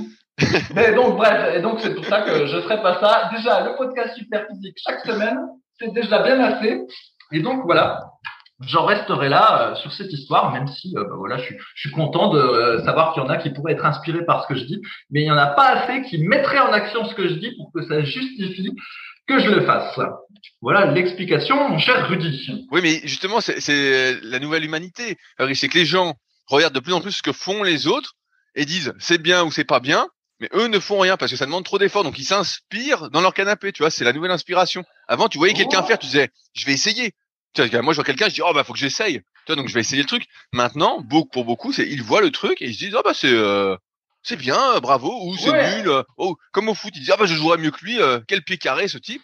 [0.75, 3.31] Mais donc bref, et donc c'est pour ça que je ferai pas ça.
[3.35, 5.39] Déjà, le podcast super physique chaque semaine,
[5.79, 6.81] c'est déjà bien assez.
[7.33, 8.01] Et donc voilà,
[8.67, 12.33] j'en resterai là euh, sur cette histoire, même si euh, bah, voilà, je suis, content
[12.33, 14.65] de euh, savoir qu'il y en a qui pourraient être inspirés par ce que je
[14.65, 17.35] dis, mais il y en a pas assez qui mettraient en action ce que je
[17.35, 18.75] dis pour que ça justifie
[19.31, 19.99] que je le fasse.
[20.61, 22.67] Voilà l'explication, mon cher Rudy.
[22.71, 25.17] Oui, mais justement, c'est la nouvelle humanité.
[25.55, 26.15] C'est que les gens
[26.47, 28.15] regardent de plus en plus ce que font les autres
[28.55, 30.09] et disent c'est bien ou c'est pas bien,
[30.41, 33.21] mais eux ne font rien parce que ça demande trop d'efforts, donc ils s'inspirent dans
[33.21, 33.73] leur canapé.
[33.73, 34.85] Tu vois, c'est la nouvelle inspiration.
[35.07, 35.87] Avant, tu voyais quelqu'un oh.
[35.87, 37.13] faire, tu disais je vais essayer.
[37.55, 39.21] Tu vois, moi, je vois quelqu'un, je dis oh bah faut que j'essaye.
[39.21, 40.25] Tu vois, donc je vais essayer le truc.
[40.53, 43.15] Maintenant, beaucoup pour beaucoup, c'est ils voient le truc et ils se disent oh bah
[43.15, 43.77] c'est euh,
[44.23, 45.89] c'est bien, bravo, ou c'est nul.
[45.89, 48.01] Euh, oh, comme au foot, ils disent ah bah je jouerais mieux que lui.
[48.01, 49.23] Euh, quel pied carré ce type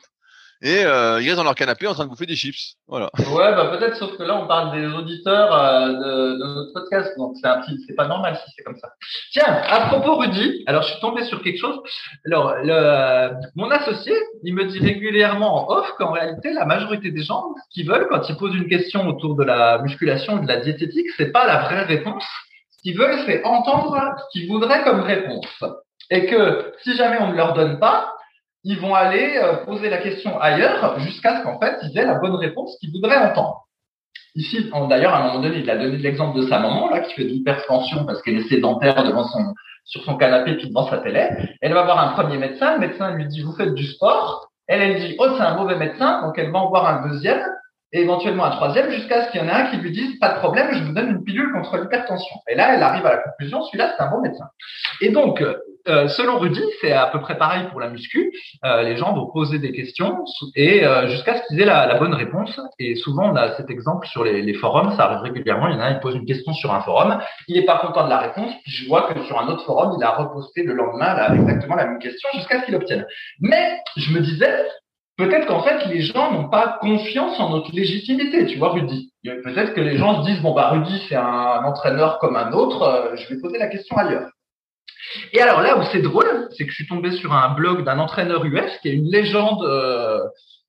[0.62, 2.76] et euh, ils restent dans leur canapé en train de bouffer des chips.
[2.88, 3.10] Voilà.
[3.18, 7.12] Ouais, bah peut-être, sauf que là on parle des auditeurs euh, de, de, notre podcast,
[7.18, 8.88] donc c'est un petit, c'est pas normal si c'est comme ça.
[9.32, 11.78] Tiens, à propos Rudy, alors je suis tombé sur quelque chose.
[12.24, 17.22] Alors, le, mon associé, il me dit régulièrement en off qu'en réalité la majorité des
[17.22, 21.06] gens qui veulent, quand ils posent une question autour de la musculation, de la diététique,
[21.18, 22.24] c'est pas la vraie réponse.
[22.86, 25.64] Qu'ils veulent, c'est entendre ce qu'ils voudraient comme réponse.
[26.08, 28.14] Et que si jamais on ne leur donne pas,
[28.62, 32.20] ils vont aller euh, poser la question ailleurs jusqu'à ce qu'en fait ils aient la
[32.20, 33.64] bonne réponse qu'ils voudraient entendre.
[34.36, 37.12] Ici, d'ailleurs, à un moment donné, il a donné l'exemple de sa maman là qui
[37.14, 39.52] fait de l'hypertension parce qu'elle est sédentaire devant son
[39.84, 41.28] sur son canapé puis devant sa télé.
[41.60, 44.48] Elle va voir un premier médecin, le médecin lui dit vous faites du sport.
[44.68, 47.42] Elle, elle dit oh c'est un mauvais médecin, donc elle va en voir un deuxième
[47.92, 50.34] et éventuellement un troisième jusqu'à ce qu'il y en ait un qui lui dise pas
[50.34, 52.36] de problème, je vous donne une pilule contre l'hypertension.
[52.48, 54.46] Et là, elle arrive à la conclusion, celui-là c'est un bon médecin.
[55.00, 55.42] Et donc,
[55.88, 58.32] euh, selon Rudy, c'est à peu près pareil pour la muscu.
[58.64, 60.24] Euh, les gens vont poser des questions
[60.56, 62.60] et euh, jusqu'à ce qu'ils aient la, bonne réponse.
[62.78, 65.68] Et souvent, on a cet exemple sur les, forums, ça arrive régulièrement.
[65.68, 67.18] Il y en a un, il pose une question sur un forum,
[67.48, 69.96] il n'est pas content de la réponse, puis je vois que sur un autre forum,
[69.98, 73.06] il a reposté le lendemain là, exactement la même question jusqu'à ce qu'il obtienne.
[73.40, 74.64] Mais je me disais,
[75.16, 79.12] peut-être qu'en fait, les gens n'ont pas confiance en notre légitimité, tu vois, Rudy.
[79.24, 83.14] Peut-être que les gens se disent, bon, bah, Rudy, c'est un entraîneur comme un autre,
[83.16, 84.30] je vais poser la question ailleurs.
[85.32, 87.98] Et alors là où c'est drôle, c'est que je suis tombé sur un blog d'un
[87.98, 90.20] entraîneur US qui est une légende euh,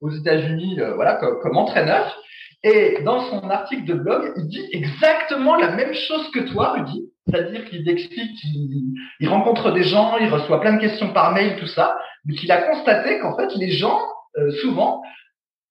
[0.02, 2.16] aux États-Unis, euh, voilà, comme, entraîneur.
[2.64, 7.06] Et dans son article de blog, il dit exactement la même chose que toi, Rudy.
[7.28, 11.68] C'est-à-dire qu'il explique qu'il rencontre des gens, il reçoit plein de questions par mail, tout
[11.68, 14.02] ça, mais qu'il a constaté qu'en fait, les gens,
[14.38, 15.02] euh, souvent,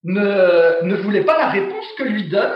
[0.05, 2.53] ne, ne voulaient pas la réponse que lui donne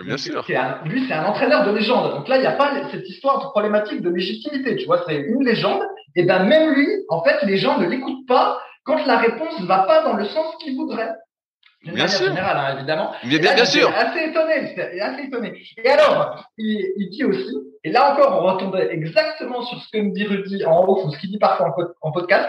[0.00, 0.44] Bien sûr.
[0.86, 2.14] lui, c'est un entraîneur de légende.
[2.14, 4.76] Donc là, il n'y a pas cette histoire de problématique de légitimité.
[4.76, 5.82] Tu vois, c'est une légende.
[6.16, 9.66] Et ben même lui, en fait, les gens ne l'écoutent pas quand la réponse ne
[9.66, 11.12] va pas dans le sens qu'il voudrait.
[11.82, 12.26] D'une manière sûr.
[12.26, 13.12] générale, hein, évidemment.
[13.24, 13.88] Bien, bien, bien sûr.
[13.94, 15.62] Assez étonné, assez étonné.
[15.76, 19.98] Et alors, il, il, dit aussi, et là encore, on retombe exactement sur ce que
[19.98, 22.48] me dit Rudy en haut, ou ce qu'il dit parfois en, en podcast,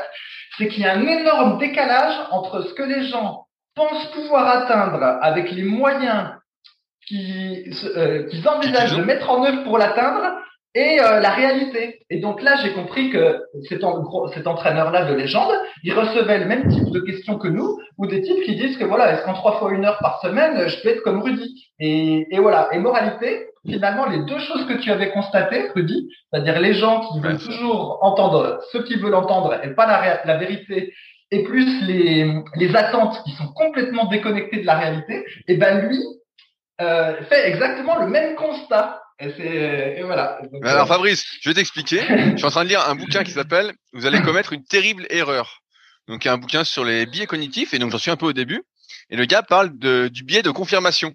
[0.57, 5.03] c'est qu'il y a un énorme décalage entre ce que les gens pensent pouvoir atteindre
[5.21, 6.29] avec les moyens
[7.11, 10.39] euh, qu'ils envisagent de mettre en œuvre pour l'atteindre
[10.75, 12.05] et euh, la réalité.
[12.09, 13.81] Et donc là, j'ai compris que cet,
[14.33, 18.21] cet entraîneur-là de légende, il recevait le même type de questions que nous, ou des
[18.21, 20.89] types qui disent que voilà, est-ce qu'en trois fois une heure par semaine, je peux
[20.89, 21.71] être comme Rudy?
[21.79, 22.69] Et, et voilà.
[22.73, 27.21] Et moralité, finalement, les deux choses que tu avais constatées, Rudy, c'est-à-dire les gens qui
[27.21, 30.93] veulent toujours entendre ce qu'ils veulent entendre et pas la, la vérité,
[31.31, 36.03] et plus les, les attentes qui sont complètement déconnectées de la réalité, et ben lui,
[36.81, 39.01] euh, fait exactement le même constat.
[39.19, 40.39] Et, et voilà.
[40.63, 42.01] Alors euh, Fabrice, je vais t'expliquer.
[42.01, 45.07] je suis en train de lire un bouquin qui s'appelle Vous allez commettre une terrible
[45.09, 45.61] erreur.
[46.07, 48.17] Donc il y a un bouquin sur les biais cognitifs et donc j'en suis un
[48.17, 48.63] peu au début.
[49.09, 51.11] Et le gars parle de, du biais de confirmation.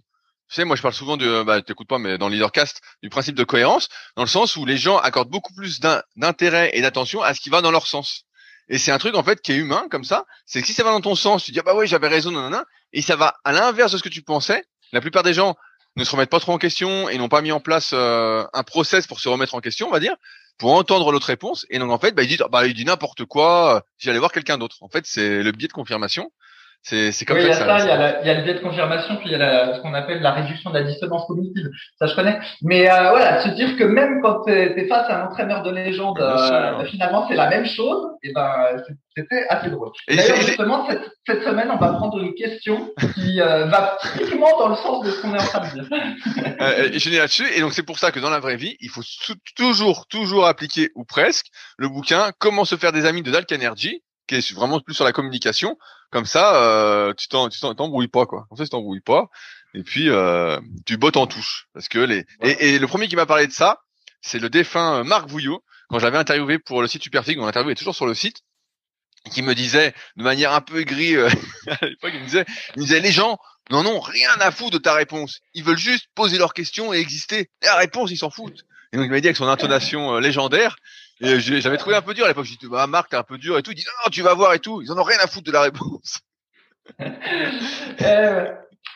[0.49, 3.37] Tu sais, moi je parle souvent de, bah t'écoutes pas, mais dans Leadercast, du principe
[3.37, 5.81] de cohérence, dans le sens où les gens accordent beaucoup plus
[6.17, 8.25] d'intérêt et d'attention à ce qui va dans leur sens.
[8.69, 10.25] Et c'est un truc en fait qui est humain comme ça.
[10.47, 12.33] C'est que si ça va dans ton sens, tu dis ah bah oui j'avais raison,
[12.33, 15.55] nanana, et ça va à l'inverse de ce que tu pensais, la plupart des gens
[15.97, 18.63] ne se remettent pas trop en question et n'ont pas mis en place euh, un
[18.63, 20.15] process pour se remettre en question, on va dire,
[20.59, 21.67] pour entendre l'autre réponse.
[21.71, 24.83] Et donc en fait, bah, disent, bah, il dit n'importe quoi, j'allais voir quelqu'un d'autre.
[24.83, 26.31] En fait, c'est le biais de confirmation.
[26.83, 27.49] C'est, comme oui, ça.
[27.49, 29.75] Il y, a ça, il, y a le biais de confirmation, puis il y a
[29.75, 31.69] ce qu'on appelle la réduction de la dissonance cognitive.
[31.99, 32.39] Ça, je connais.
[32.63, 35.71] Mais euh, voilà, se dire que même quand tu es, face à un entraîneur de
[35.71, 38.83] légende, euh, finalement, c'est la même chose, et ben,
[39.17, 39.91] c'était assez drôle.
[40.09, 44.59] Et D'ailleurs, justement, cette, cette, semaine, on va prendre une question qui euh, va strictement
[44.59, 45.89] dans le sens de ce qu'on est en train de dire.
[46.61, 49.03] euh, je là-dessus, et donc c'est pour ça que dans la vraie vie, il faut
[49.57, 54.03] toujours, toujours appliquer, ou presque, le bouquin Comment se faire des amis de Dalk Energy,
[54.39, 55.77] qui est vraiment plus sur la communication.
[56.11, 58.47] Comme ça, euh, tu t'embrouilles pas, quoi.
[58.49, 59.29] Comme ça, tu t'embrouilles pas.
[59.75, 61.67] Et puis, euh, tu bottes en touche.
[61.75, 63.81] Parce que les, et, et, le premier qui m'a parlé de ça,
[64.21, 67.77] c'est le défunt Marc Vouillot, quand j'avais interviewé pour le site Superphysique, mon interview est
[67.77, 68.43] toujours sur le site,
[69.33, 71.29] qui me disait, de manière un peu aigrie, euh,
[71.69, 72.45] à l'époque, il me disait,
[72.77, 73.39] il me disait, les gens
[73.71, 75.41] n'en ont rien à foutre de ta réponse.
[75.55, 77.51] Ils veulent juste poser leurs questions et exister.
[77.63, 78.65] Et la réponse, ils s'en foutent.
[78.93, 80.77] Et donc, il m'a dit avec son intonation euh, légendaire,
[81.21, 82.47] et j'avais trouvé un peu dur à l'époque.
[82.47, 83.73] J'ai dit, bah, Marc, t'es un peu dur et tout.
[83.73, 84.81] Il dit, non, tu vas voir et tout.
[84.83, 86.21] Ils en ont rien à foutre de la réponse.
[88.03, 88.47] Euh,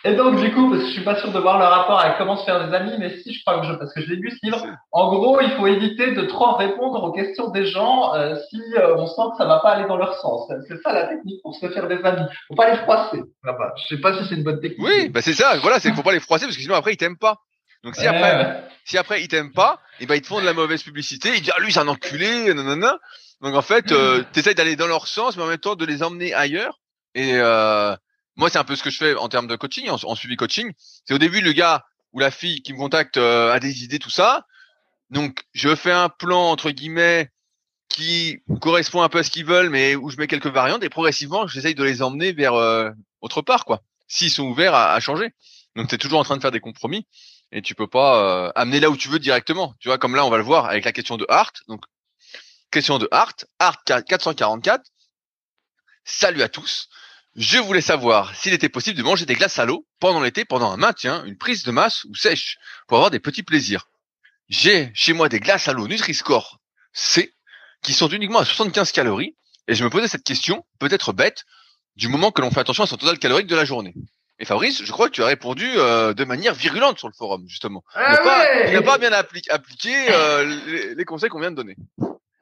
[0.07, 2.19] et donc, du coup, parce que je suis pas sûr de voir le rapport avec
[2.19, 4.17] comment se faire des amis, mais si, je crois que je, parce que je l'ai
[4.17, 4.67] lu ce livre.
[4.93, 8.97] En gros, il faut éviter de trop répondre aux questions des gens euh, si euh,
[8.97, 10.51] on sent que ça va pas aller dans leur sens.
[10.69, 12.27] C'est ça la technique pour se faire des amis.
[12.49, 13.23] Faut pas les froisser.
[13.45, 14.87] Je sais pas si c'est une bonne technique.
[14.87, 15.57] Oui, bah c'est ça.
[15.63, 17.39] Voilà, c'est qu'il faut pas les froisser parce que sinon après ils t'aiment pas.
[17.85, 20.47] Donc si après, si après ils t'aiment pas, et eh ben ils te font de
[20.47, 21.35] la mauvaise publicité.
[21.37, 22.99] Ils disent ah lui c'est un enculé, nanana.
[23.42, 26.03] Donc en fait, euh, t'essayes d'aller dans leur sens, mais en même temps de les
[26.03, 26.81] emmener ailleurs.
[27.14, 27.94] Et euh,
[28.37, 30.73] moi, c'est un peu ce que je fais en termes de coaching, en, suivi coaching.
[31.05, 33.99] C'est au début le gars ou la fille qui me contacte euh, a des idées,
[33.99, 34.47] tout ça.
[35.11, 37.31] Donc, je fais un plan entre guillemets
[37.88, 40.88] qui correspond un peu à ce qu'ils veulent, mais où je mets quelques variantes et
[40.88, 43.83] progressivement, j'essaye de les emmener vers euh, autre part, quoi.
[44.09, 45.33] S'ils sont ouverts à, changer.
[45.77, 47.07] Donc, tu es toujours en train de faire des compromis
[47.55, 49.75] et tu peux pas euh, amener là où tu veux directement.
[49.79, 51.62] Tu vois, comme là, on va le voir avec la question de Hart.
[51.69, 51.85] Donc,
[52.73, 54.83] question de Hart, Hart 444.
[56.05, 56.88] Salut à tous.
[57.37, 60.71] Je voulais savoir s'il était possible de manger des glaces à l'eau pendant l'été, pendant
[60.73, 63.88] un maintien, une prise de masse ou sèche, pour avoir des petits plaisirs.
[64.49, 66.61] J'ai chez moi des glaces à l'eau Nutri-Score
[66.93, 67.33] C,
[67.83, 69.37] qui sont uniquement à 75 calories,
[69.69, 71.45] et je me posais cette question, peut-être bête,
[71.95, 73.95] du moment que l'on fait attention à son total calorique de la journée.
[74.40, 77.44] Et Fabrice, je crois que tu as répondu euh, de manière virulente sur le forum,
[77.47, 77.85] justement.
[77.94, 78.16] Ah
[78.66, 81.77] tu n'as pas, bien appliqué euh, les conseils qu'on vient de donner.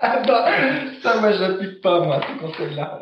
[0.05, 0.50] Ah bah,
[1.02, 2.98] ça, moi, j'applique pas, moi, ce conseil-là.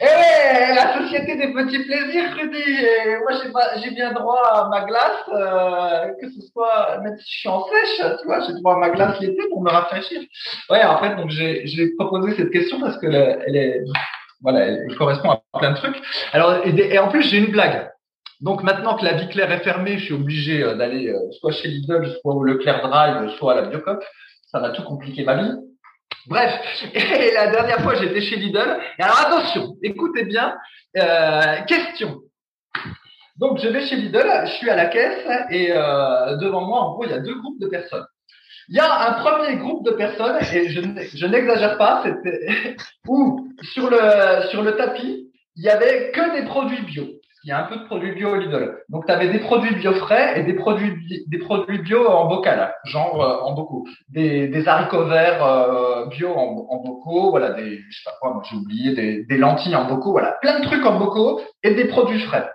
[0.00, 3.52] Eh, la société des petits plaisirs, Rudy.
[3.52, 7.48] moi, j'ai bien droit à ma glace, euh, que ce soit, même si je suis
[7.48, 10.22] en sèche, tu vois, j'ai droit à ma glace l'été pour me rafraîchir.
[10.70, 13.82] Ouais, en fait, donc, j'ai proposé cette question parce que elle est,
[14.40, 16.00] voilà, elle correspond à plein de trucs.
[16.32, 17.90] Alors, et, en plus, j'ai une blague.
[18.40, 21.52] Donc maintenant que la vie claire est fermée, je suis obligé euh, d'aller euh, soit
[21.52, 24.02] chez Lidl, soit au Leclerc Drive, soit à la Biocop.
[24.46, 25.52] Ça va tout compliquer ma vie.
[26.26, 26.52] Bref,
[26.94, 28.78] et la dernière fois, j'étais chez Lidl.
[28.98, 30.56] Alors attention, écoutez bien.
[30.96, 32.20] Euh, question.
[33.36, 36.92] Donc, je vais chez Lidl, je suis à la caisse et euh, devant moi, en
[36.92, 38.06] gros, il y a deux groupes de personnes.
[38.68, 42.04] Il y a un premier groupe de personnes, et je, n'exagère pas,
[43.08, 47.52] où sur le, sur le tapis, il y avait que des produits bio il y
[47.52, 48.78] a un peu de produits bio au Lidl.
[48.88, 52.74] Donc, tu avais des produits bio frais et des produits, des produits bio en bocal,
[52.84, 53.86] genre euh, en bocaux.
[54.08, 58.34] Des, des haricots verts euh, bio en, en bocaux, voilà, des, je sais pas quoi,
[58.34, 61.74] moi j'ai oublié, des, des lentilles en bocaux, voilà, plein de trucs en bocaux et
[61.74, 62.50] des produits frais.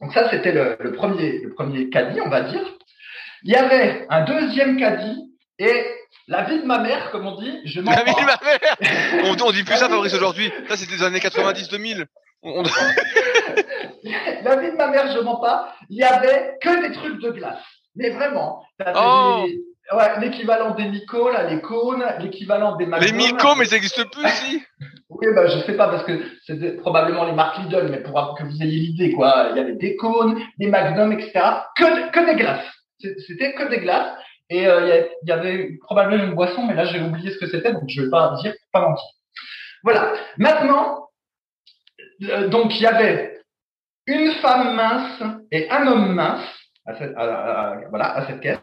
[0.00, 2.62] Donc ça, c'était le, le, premier, le premier caddie, on va dire.
[3.42, 5.86] Il y avait un deuxième caddie et
[6.26, 9.24] la vie de ma mère, comme on dit, je m'en La vie de ma mère
[9.24, 10.50] on, on dit plus ça, Fabrice, aujourd'hui.
[10.68, 12.06] Ça, c'était des années 90-2000.
[12.44, 12.62] La
[14.56, 15.74] vie de ma mère, je mens pas.
[15.88, 17.62] Il y avait que des trucs de glace.
[17.96, 18.62] Mais vraiment.
[18.94, 19.46] Oh.
[19.92, 23.08] ouais, l'équivalent des Mico, là, les cônes, l'équivalent des Magnum.
[23.08, 24.62] Les Mico, mais ça n'existe plus ici.
[25.08, 28.44] oui, bah, je sais pas parce que c'était probablement les marques Lidl, mais pour que
[28.44, 29.48] vous ayez l'idée, quoi.
[29.52, 31.40] Il y avait des cônes, des Magnum, etc.
[31.76, 32.66] Que, que des glaces.
[32.98, 34.12] C'était que des glaces.
[34.50, 37.72] Et euh, il y avait probablement une boisson, mais là j'ai oublié ce que c'était,
[37.72, 39.06] donc je vais pas dire, pas mentir.
[39.82, 40.12] Voilà.
[40.36, 41.03] Maintenant,
[42.22, 43.40] euh, donc il y avait
[44.06, 46.46] une femme mince et un homme mince
[46.86, 48.58] à cette, voilà, à cette caisse.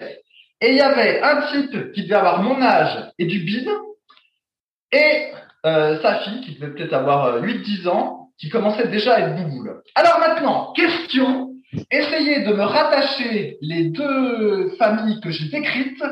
[0.61, 3.69] Et il y avait un type qui devait avoir mon âge et du bide,
[4.91, 5.31] et
[5.65, 9.35] euh, sa fille qui devait peut-être avoir 8-10 euh, ans, qui commençait déjà à être
[9.35, 9.81] bouboule.
[9.95, 11.51] Alors maintenant, question,
[11.89, 16.03] essayez de me rattacher les deux familles que j'ai décrites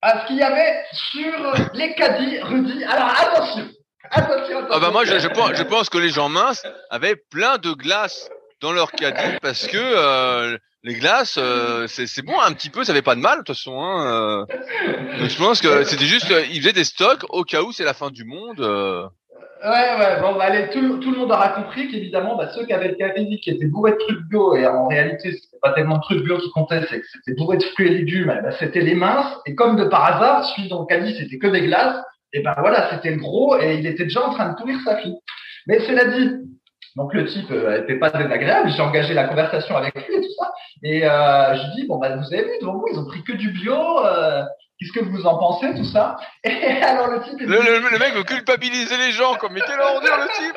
[0.00, 2.84] à ce qu'il y avait sur les caddies Rudy.
[2.84, 3.68] Alors attention,
[4.10, 8.30] ah bah moi je, pense, que les gens minces avaient plein de glace
[8.60, 12.92] dans leur caddie parce que euh, les glaces euh, c'est bon un petit peu ça
[12.92, 15.26] avait pas de mal de toute façon hein, euh.
[15.28, 18.10] je pense que c'était juste ils faisaient des stocks au cas où c'est la fin
[18.10, 18.60] du monde
[19.64, 22.90] Ouais, ouais, bon, bah, allez, tout, le monde aura compris qu'évidemment, bah, ceux qui avaient
[22.90, 26.02] le caddie qui étaient bourrés de trucs bio, et en réalité, c'était pas tellement de
[26.02, 28.94] trucs bio qui comptaient, c'est que c'était bourré de fruits et légumes, bah, c'était les
[28.94, 31.96] minces, et comme de par hasard, celui dans le caddie, c'était que des glaces,
[32.32, 34.96] et ben voilà, c'était le gros et il était déjà en train de pourrir sa
[34.96, 35.16] fille.
[35.66, 36.30] Mais cela dit,
[36.96, 40.34] donc le type n'était euh, pas désagréable, j'ai engagé la conversation avec lui et tout
[40.38, 40.52] ça.
[40.82, 43.32] Et euh, je dis, bon, bah, vous avez vu, devant vous, ils ont pris que
[43.32, 44.04] du bio.
[44.04, 44.42] Euh,
[44.78, 46.16] Qu'est-ce que vous en pensez, tout ça?
[46.44, 46.50] Et
[46.82, 47.40] alors le type...
[47.40, 50.56] Le, le, le, mec veut culpabiliser les gens, comme, mais quel ordure le type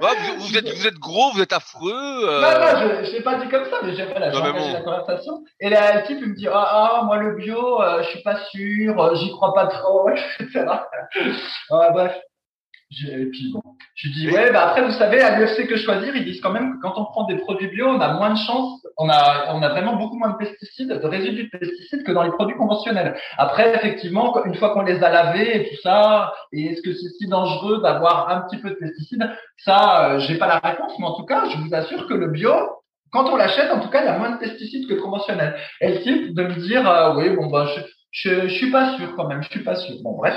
[0.00, 1.92] vous, vous, êtes, vous êtes gros, vous êtes affreux.
[1.94, 2.40] Euh...
[2.40, 4.72] Non, non, je n'ai pas dit comme ça, mais j'ai la, bon.
[4.72, 5.44] la conversation.
[5.60, 8.22] Et là, le type, il me dit, ah, ah moi, le bio, euh, je suis
[8.22, 10.08] pas sûr, euh, j'y crois pas trop,
[10.40, 10.66] etc.
[11.92, 12.20] bref.
[12.90, 13.62] Et puis bon,
[13.94, 16.74] je dis ouais, bah après vous savez à l'UFC que choisir, ils disent quand même
[16.74, 19.62] que quand on prend des produits bio, on a moins de chances, on a on
[19.62, 23.16] a vraiment beaucoup moins de pesticides, de résidus de pesticides que dans les produits conventionnels.
[23.38, 27.10] Après effectivement, une fois qu'on les a lavés et tout ça, et est-ce que c'est
[27.10, 29.30] si dangereux d'avoir un petit peu de pesticides?
[29.58, 32.26] Ça, euh, j'ai pas la réponse, mais en tout cas, je vous assure que le
[32.26, 32.52] bio,
[33.12, 35.54] quand on l'achète, en tout cas, il y a moins de pesticides que le conventionnel.
[35.80, 39.14] Elle type de me dire, euh, oui, bon, bah, je, je, je, suis pas sûr
[39.14, 39.94] quand même, je suis pas sûr.
[40.02, 40.34] Bon, bref.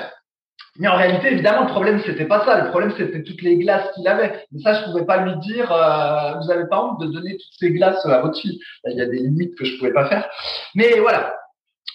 [0.80, 2.64] Mais en réalité, évidemment, le problème, c'était pas ça.
[2.64, 4.48] Le problème, c'était toutes les glaces qu'il avait.
[4.52, 7.60] Mais ça, je pouvais pas lui dire, euh, vous avez pas honte de donner toutes
[7.60, 8.60] ces glaces à votre fille?
[8.86, 10.28] Il y a des limites que je pouvais pas faire.
[10.74, 11.36] Mais voilà.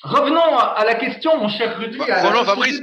[0.03, 1.99] Revenons à la question, mon cher Rudy.
[1.99, 2.81] Bah, Fabrice,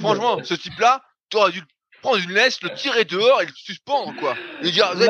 [0.00, 1.62] franchement, ce type-là, tu aurais dû
[2.00, 4.34] prendre une laisse, le tirer dehors et le suspendre, quoi.
[4.62, 5.02] Et dire, vous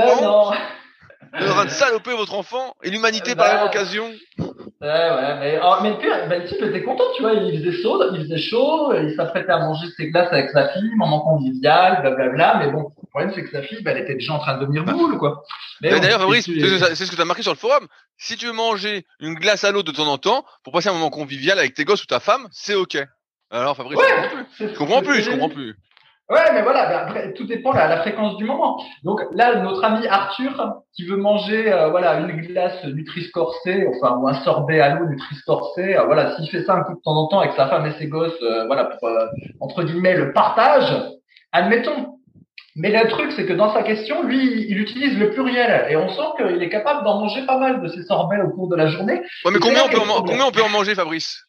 [1.40, 4.10] non de train de saloper votre enfant et l'humanité par la même occasion.
[4.38, 7.58] Ouais, ouais, mais, oh, mais le pire, ben, le type était content, tu vois, il
[7.58, 11.20] faisait chaud, il faisait chaud, il s'apprêtait à manger ses glaces avec sa fille, moment
[11.20, 14.38] convivial, blablabla, mais bon, le problème c'est que sa fille, ben, elle était déjà en
[14.38, 15.42] train de devenir boule, quoi.
[15.80, 17.86] Mais D'ailleurs, Fabrice, c'est ce que tu as marqué sur le forum.
[18.18, 20.92] Si tu veux manger une glace à l'eau de temps en temps, pour passer un
[20.92, 22.98] moment convivial avec tes gosses ou ta femme, c'est ok.
[23.50, 23.98] Alors, Fabrice,
[24.58, 25.76] je comprends plus, je comprends plus.
[26.30, 28.82] Ouais, mais voilà, ben, tout dépend de la, fréquence du moment.
[29.02, 33.54] Donc là, notre ami Arthur, qui veut manger euh, voilà une glace Nutri-Score
[33.90, 37.00] enfin ou un sorbet à l'eau Nutri-Score euh, voilà, s'il fait ça un coup de
[37.02, 39.10] temps en temps avec sa femme et ses gosses, euh, voilà, pour
[39.60, 40.96] entre guillemets le partage,
[41.52, 42.13] admettons.
[42.76, 46.08] Mais le truc, c'est que dans sa question, lui, il utilise le pluriel et on
[46.08, 48.88] sent qu'il est capable d'en manger pas mal de ces sorbets au cours de la
[48.88, 49.22] journée.
[49.44, 51.44] Ouais, mais combien on, peut en, combien on peut en manger, Fabrice?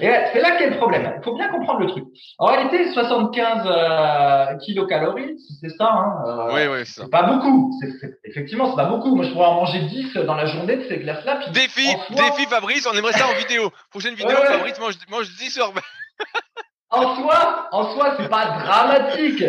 [0.00, 1.10] Et c'est là qu'est le problème.
[1.16, 2.04] Il faut bien comprendre le truc.
[2.38, 5.90] En réalité, 75 euh, kilocalories, c'est ça.
[5.90, 7.08] Hein, euh, oui, oui, c'est ça.
[7.08, 7.72] pas beaucoup.
[7.80, 9.16] C'est, effectivement, c'est pas beaucoup.
[9.16, 11.40] Moi, je pourrais en manger 10 dans la journée de ces glaces-là.
[11.52, 12.86] Défi, défi, Fabrice.
[12.92, 13.72] On aimerait ça en vidéo.
[13.90, 15.80] Prochaine vidéo, Fabrice mange, mange 10 sorbets.
[16.92, 19.42] en soi, en soi, c'est pas dramatique.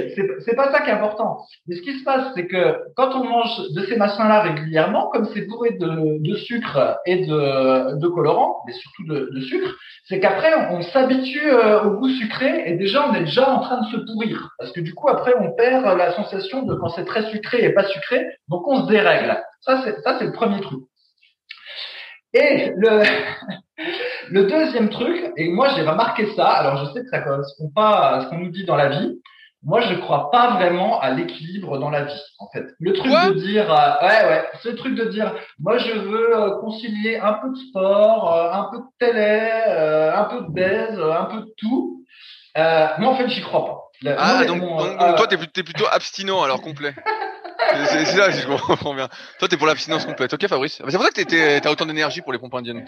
[0.45, 1.45] C'est, pas ça qui est important.
[1.67, 5.25] Mais ce qui se passe, c'est que quand on mange de ces machins-là régulièrement, comme
[5.34, 9.75] c'est bourré de, sucre et de, de colorant, mais surtout de, de sucre,
[10.06, 13.82] c'est qu'après on, s'habitue euh, au goût sucré et déjà on est déjà en train
[13.82, 14.49] de se pourrir.
[14.58, 17.73] Parce que du coup après on perd la sensation de quand c'est très sucré et
[17.73, 19.41] pas sucré, donc on se dérègle.
[19.62, 20.82] Ça c'est ça c'est le premier truc.
[22.34, 23.03] Et le,
[24.29, 28.09] le deuxième truc, et moi j'ai remarqué ça, alors je sais que ça correspond pas
[28.09, 29.19] à ce qu'on nous dit dans la vie,
[29.63, 32.65] moi je crois pas vraiment à l'équilibre dans la vie, en fait.
[32.79, 36.59] Le truc de dire, euh, ouais, ouais, ce truc de dire, moi je veux euh,
[36.59, 41.25] concilier un peu de sport, euh, un peu de télé, un peu de baise, un
[41.25, 42.05] peu de tout.
[42.55, 44.15] moi en fait j'y crois pas.
[44.17, 46.93] ah, donc, toi t'es plutôt abstinent alors complet.
[47.71, 49.10] C'est ça, je comprends bien.
[49.39, 50.34] Toi, t'es pour l'abstinence complète.
[50.34, 50.76] Ok, Fabrice.
[50.78, 52.86] C'est pour ça que t'as autant d'énergie pour les pompes indiennes.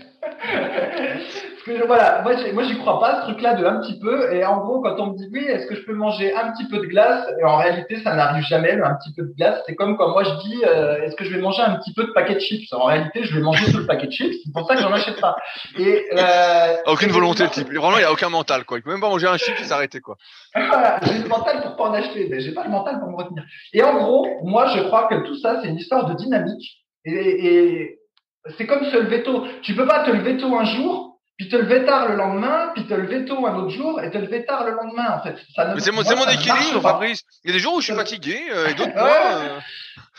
[1.88, 4.34] Voilà, moi, moi j'y crois pas, ce truc-là de un petit peu.
[4.34, 6.68] Et en gros, quand on me dit oui, est-ce que je peux manger un petit
[6.68, 9.62] peu de glace Et en réalité, ça n'arrive jamais, un petit peu de glace.
[9.66, 12.04] C'est comme quand moi je dis, euh, est-ce que je vais manger un petit peu
[12.04, 12.72] de paquet de chips?
[12.74, 14.36] En réalité, je vais manger tout le paquet de chips.
[14.46, 15.36] C'est pour ça que j'en achète pas.
[15.78, 17.68] Et euh, aucune volonté, le type.
[17.74, 18.78] Vraiment, il y a aucun mental, quoi.
[18.78, 20.18] Il peut même pas manger un chip et s'arrêter, quoi.
[20.56, 23.16] voilà, j'ai le mental pour pas en acheter, mais j'ai pas le mental pour me
[23.16, 23.44] retenir.
[23.74, 26.84] Et en gros, moi, je crois que tout ça, c'est une histoire de dynamique.
[27.06, 28.00] Et, et
[28.58, 29.46] c'est comme se lever tôt.
[29.64, 31.05] Tu peux pas te lever tôt un jour
[31.38, 34.18] puis te lever tard le lendemain, puis te lever tôt un autre jour, et te
[34.18, 35.36] lever tard le lendemain, en fait.
[35.58, 37.24] Ne, c'est mon, mon équilibre, Fabrice.
[37.44, 39.42] Il y a des jours où je suis fatigué, euh, et d'autres mois.
[39.42, 39.60] Euh...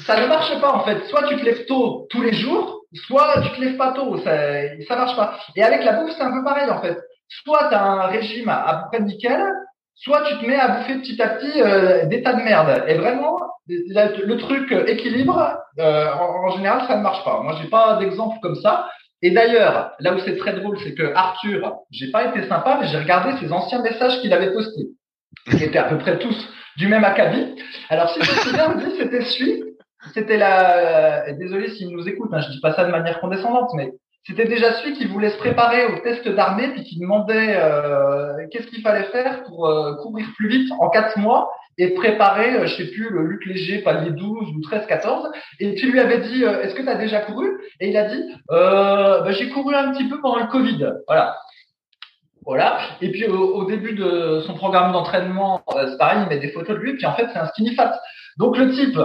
[0.05, 1.07] Ça ne marche pas, en fait.
[1.07, 4.18] Soit tu te lèves tôt tous les jours, soit tu te lèves pas tôt.
[4.18, 4.31] Ça,
[4.87, 5.38] ça marche pas.
[5.57, 6.98] Et avec la bouffe, c'est un peu pareil, en fait.
[7.29, 9.42] Soit tu as un régime à, à peu près nickel,
[9.94, 12.85] soit tu te mets à bouffer petit à petit euh, des tas de merde.
[12.88, 17.40] Et vraiment, le, truc équilibre, euh, en, en, général, ça ne marche pas.
[17.40, 18.87] Moi, j'ai pas d'exemple comme ça.
[19.22, 22.88] Et d'ailleurs, là où c'est très drôle, c'est que Arthur, j'ai pas été sympa, mais
[22.88, 24.88] j'ai regardé ses anciens messages qu'il avait postés,
[25.50, 27.57] qui étaient à peu près tous du même acabit.
[27.88, 29.64] Alors, si je me souviens, c'était celui,
[30.12, 33.90] c'était la, désolé s'il nous écoute, hein, je dis pas ça de manière condescendante, mais
[34.26, 38.66] c'était déjà celui qui voulait se préparer au test d'armée puis qui demandait euh, qu'est-ce
[38.66, 42.76] qu'il fallait faire pour euh, courir plus vite en quatre mois et préparer, euh, je
[42.76, 45.30] sais plus, le Luc Léger, palier 12 ou 13, 14.
[45.60, 47.48] Et tu lui avais dit, euh, est-ce que tu as déjà couru?
[47.80, 50.92] Et il a dit, euh, bah, j'ai couru un petit peu pendant le Covid.
[51.06, 51.36] Voilà.
[52.44, 52.78] Voilà.
[53.00, 56.80] Et puis au, début de son programme d'entraînement, c'est pareil, il met des photos de
[56.80, 58.00] lui, puis en fait c'est un skinny fat.
[58.38, 58.96] Donc le type,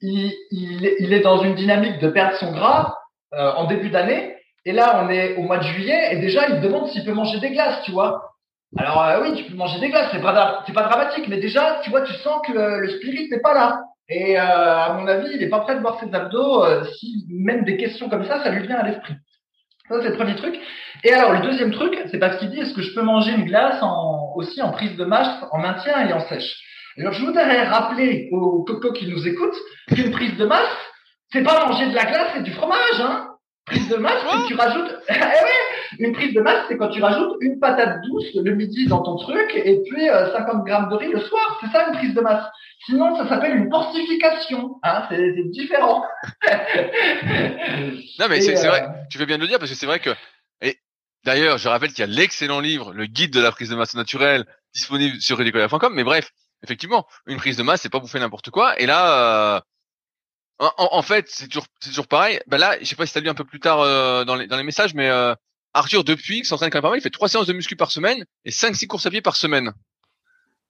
[0.00, 2.94] il, il, il est dans une dynamique de perdre son gras
[3.32, 4.36] en début d'année.
[4.66, 7.38] Et là, on est au mois de juillet, et déjà, il demande s'il peut manger
[7.38, 8.34] des glaces, tu vois.
[8.76, 11.90] Alors euh, oui, tu peux manger des glaces, c'est pas pas dramatique, mais déjà, tu
[11.90, 13.82] vois, tu sens que le, spirit n'est pas là.
[14.08, 16.64] Et euh, à mon avis, il est pas prêt de voir ses abdos.
[16.64, 19.14] Euh, si même des questions comme ça, ça lui vient à l'esprit.
[19.88, 20.58] Ça, c'est le premier truc.
[21.04, 23.44] Et alors, le deuxième truc, c'est parce qu'il dit, est-ce que je peux manger une
[23.44, 26.56] glace en, aussi en prise de masse, en maintien et en sèche?
[26.98, 29.58] Alors, je voudrais rappeler aux cocos qui nous écoutent
[29.94, 30.76] qu'une prise de masse,
[31.32, 33.33] c'est pas manger de la glace et du fromage, hein.
[33.66, 34.94] Prise de masse, c'est que tu rajoutes.
[35.08, 38.86] eh ouais, une prise de masse, c'est quand tu rajoutes une patate douce le midi
[38.86, 41.58] dans ton truc et puis 50 grammes de riz le soir.
[41.60, 42.44] C'est ça une prise de masse.
[42.86, 44.76] Sinon, ça s'appelle une porcification.
[44.82, 46.04] Hein, c'est différent.
[48.18, 48.86] non, mais c'est vrai.
[49.10, 50.10] Tu fais bien de le dire parce que c'est vrai que.
[50.60, 50.78] Et
[51.24, 53.94] d'ailleurs, je rappelle qu'il y a l'excellent livre, le guide de la prise de masse
[53.94, 54.44] naturelle,
[54.74, 55.94] disponible sur ridicolia.com.
[55.94, 56.30] Mais bref,
[56.62, 58.78] effectivement, une prise de masse, c'est pas bouffer n'importe quoi.
[58.78, 59.64] Et là,
[60.58, 62.40] en, en, fait, c'est toujours, c'est toujours pareil.
[62.46, 64.46] Ben là, je sais pas si t'as lu un peu plus tard euh, dans, les,
[64.46, 65.34] dans les messages, mais euh,
[65.72, 67.90] Arthur depuis, qui s'entraîne quand même pas mal, il fait trois séances de muscu par
[67.90, 69.72] semaine et cinq six courses à pied par semaine.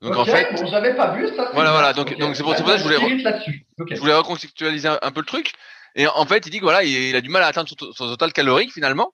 [0.01, 1.51] Donc en fait, bon, j'avais pas vu ça.
[1.55, 1.93] Voilà, voilà.
[1.93, 2.97] Donc, donc c'est pour, pour, ça que je voulais,
[3.91, 5.53] je voulais recontextualiser un, peu le truc.
[5.95, 8.09] Et en fait, il dit que voilà, il, a du mal à atteindre son, son
[8.09, 9.13] total calorique finalement,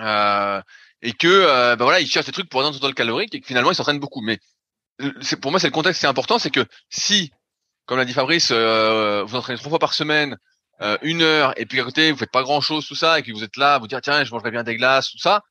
[0.00, 0.60] euh,
[1.02, 3.40] et que euh, ben voilà, il cherche des trucs pour atteindre son total calorique et
[3.40, 4.20] que finalement, il s'entraîne beaucoup.
[4.20, 4.38] Mais
[5.20, 7.32] c'est pour moi, c'est le contexte qui est important, c'est que si
[7.88, 10.36] comme l'a dit Fabrice, euh, vous entraînez trois fois par semaine,
[10.82, 13.22] euh, une heure, et puis à côté vous faites pas grand chose, tout ça, et
[13.22, 15.42] que vous êtes là, vous dire tiens, je mangerais bien des glaces, tout ça,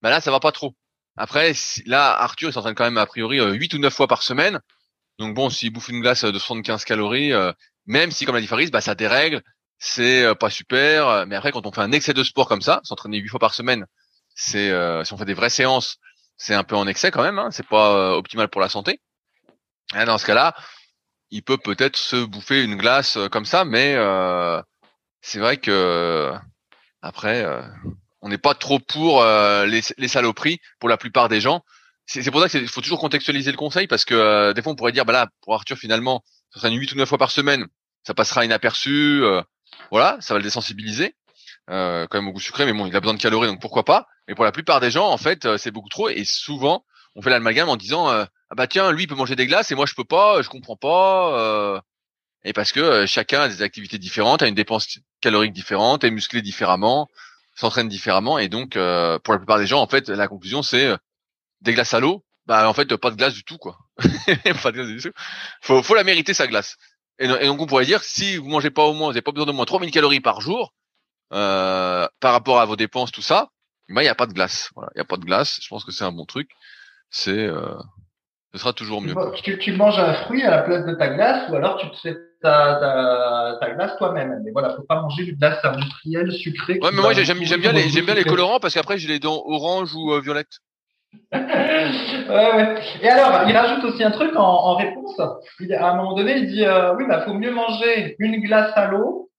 [0.00, 0.74] ben là ça va pas trop.
[1.18, 1.52] Après,
[1.84, 4.58] là Arthur il s'entraîne quand même a priori euh, 8 ou 9 fois par semaine,
[5.18, 7.32] donc bon, s'il bouffe une glace de 75 calories,
[7.84, 9.42] même si comme l'a dit Fabrice, bah ça dérègle,
[9.78, 13.18] c'est pas super, mais après quand on fait un excès de sport comme ça, s'entraîner
[13.18, 13.84] 8 fois par semaine,
[14.34, 15.98] si on fait des vraies séances,
[16.38, 18.98] c'est un peu en excès quand même, hein, c'est pas optimal pour la santé.
[19.94, 20.54] Et dans ce cas-là,
[21.32, 24.62] il peut peut-être se bouffer une glace euh, comme ça, mais euh,
[25.22, 26.30] c'est vrai que
[27.00, 27.62] après, euh,
[28.20, 31.64] on n'est pas trop pour les, les, saloperies pour la plupart des gens.
[32.06, 34.92] C'est pour ça qu'il faut toujours contextualiser le conseil parce que des fois on pourrait
[34.92, 37.66] dire bah là pour Arthur finalement ça sera une 8 ou 9 fois par semaine,
[38.04, 39.24] ça passera inaperçu,
[39.90, 41.14] voilà, ça va le désensibiliser.
[41.66, 44.06] quand même au goût sucré, mais bon, il a besoin de calories, donc pourquoi pas.
[44.28, 46.08] Mais pour la plupart des gens, en fait, c'est beaucoup trop.
[46.08, 46.84] Et souvent,
[47.16, 49.74] on fait l'amalgame en disant, ah bah tiens, lui il peut manger des glaces et
[49.74, 51.40] moi je peux pas, je comprends pas.
[51.40, 51.80] Euh,
[52.44, 56.10] et parce que euh, chacun a des activités différentes, a une dépense calorique différente, est
[56.10, 57.08] musclé différemment,
[57.56, 60.94] s'entraîne différemment, et donc euh, pour la plupart des gens, en fait, la conclusion c'est
[61.62, 62.26] des glaces à l'eau.
[62.44, 63.78] Bah en fait, pas de glace du tout quoi.
[64.62, 65.12] pas de glace du tout.
[65.62, 66.76] Faut, faut la mériter sa glace.
[67.18, 69.46] Et, donc on pourrait dire si vous mangez pas au moins, vous n'avez pas besoin
[69.46, 70.74] de moins 3000 calories par jour
[71.30, 73.48] par rapport à vos dépenses, tout ça,
[73.88, 74.70] bah il y a pas de glace.
[74.74, 75.58] Voilà, il y a pas de glace.
[75.62, 76.50] Je pense que c'est un bon truc.
[77.08, 77.48] C'est
[78.52, 79.14] ce sera toujours mieux.
[79.42, 81.96] Tu, tu, manges un fruit à la place de ta glace ou alors tu te
[81.96, 84.42] fais ta, ta, ta glace toi-même.
[84.44, 86.78] Mais voilà, faut pas manger du glace industrielle sucrée.
[86.82, 89.42] Ouais, mais moi j'aime bien les j'aime bien les colorants parce qu'après j'ai les dents
[89.46, 90.58] orange ou euh, violette.
[91.32, 91.40] ouais,
[92.30, 92.82] ouais.
[93.02, 95.20] Et alors, il rajoute aussi un truc en, en réponse.
[95.60, 98.72] Il, à un moment donné, il dit euh, oui, bah faut mieux manger une glace
[98.76, 99.30] à l'eau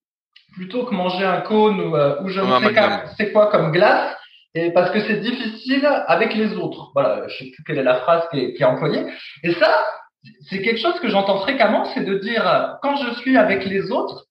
[0.53, 4.15] plutôt que manger un cône ou, euh, ou je ne sais c'est quoi comme glace
[4.55, 6.91] et parce que c'est difficile avec les autres.
[6.93, 9.05] Voilà, je sais plus quelle est la phrase qui est, employée.
[9.43, 9.83] Et ça,
[10.49, 14.25] c'est quelque chose que j'entends fréquemment, c'est de dire quand je suis avec les autres,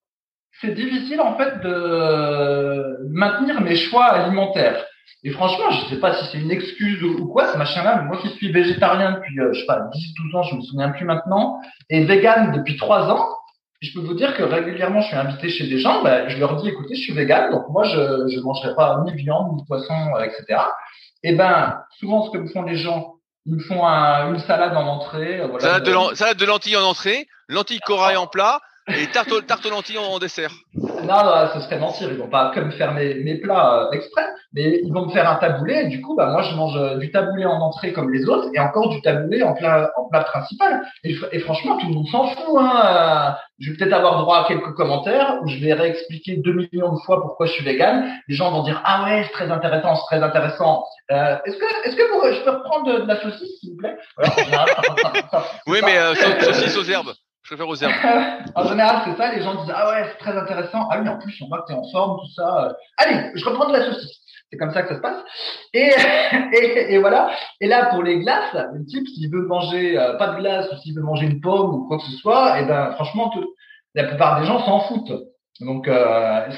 [0.60, 4.84] c'est difficile en fait de maintenir mes choix alimentaires.
[5.24, 8.28] Et franchement, je sais pas si c'est une excuse ou, quoi, ce machin-là, moi qui
[8.30, 11.60] suis végétarien depuis, euh, je sais pas, 10, 12 ans, je me souviens plus maintenant,
[11.90, 13.28] et vegan depuis 3 ans,
[13.82, 16.56] je peux vous dire que régulièrement, je suis invité chez des gens, ben, je leur
[16.56, 20.14] dis, écoutez, je suis vegan, donc moi, je ne mangerai pas ni viande, ni poisson,
[20.16, 20.60] euh, etc.
[21.24, 25.40] Et ben, souvent, ce que font les gens, ils me font une salade en entrée.
[25.40, 29.46] Euh, voilà, salade, de salade de lentilles en entrée, lentilles corail en plat, et tarte,
[29.46, 30.52] tarte aux lentilles en, dessert.
[30.74, 32.08] Non, non, ce serait mentir.
[32.10, 35.28] Ils vont pas comme faire mes, mes plats euh, exprès, mais ils vont me faire
[35.30, 35.82] un taboulé.
[35.84, 38.48] Et du coup, bah, moi, je mange euh, du taboulé en entrée comme les autres
[38.54, 40.82] et encore du taboulé en plat, en plat principal.
[41.04, 42.56] Et, et franchement, tout le monde s'en fout.
[42.58, 43.36] Hein.
[43.60, 46.98] Je vais peut-être avoir droit à quelques commentaires où je vais réexpliquer deux millions de
[47.00, 48.04] fois pourquoi je suis vegan.
[48.26, 50.84] Les gens vont dire ah ouais, c'est très intéressant, c'est très intéressant.
[51.12, 53.96] Euh, est-ce que, est-ce que vous, je peux reprendre de, la saucisse, s'il vous plaît?
[55.66, 57.12] Oui, mais euh, saucisse aux herbes.
[57.42, 57.92] Je préfère aux herbes.
[58.54, 59.34] en général, c'est ça.
[59.34, 60.88] Les gens disent ah ouais, c'est très intéressant.
[60.90, 62.76] Ah oui, en plus, on voit que t'es en forme, tout ça.
[62.98, 64.20] Allez, je reprends de la saucisse.
[64.50, 65.18] C'est comme ça que ça se passe.
[65.72, 65.90] Et,
[66.52, 67.30] et, et, voilà.
[67.60, 70.76] Et là, pour les glaces, le type, s'il veut manger euh, pas de glace ou
[70.76, 73.32] s'il veut manger une pomme ou quoi que ce soit, et eh ben franchement,
[73.94, 75.12] la plupart des gens s'en foutent.
[75.60, 76.48] Donc, euh,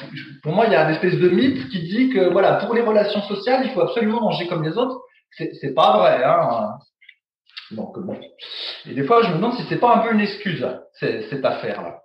[0.43, 2.81] pour moi, il y a une espèce de mythe qui dit que voilà, pour les
[2.81, 5.01] relations sociales, il faut absolument manger comme les autres.
[5.37, 6.23] C'est pas vrai.
[6.25, 6.79] Hein.
[7.71, 8.21] Donc bon.
[8.87, 12.04] Et des fois, je me demande si c'est pas un peu une excuse, cette affaire-là.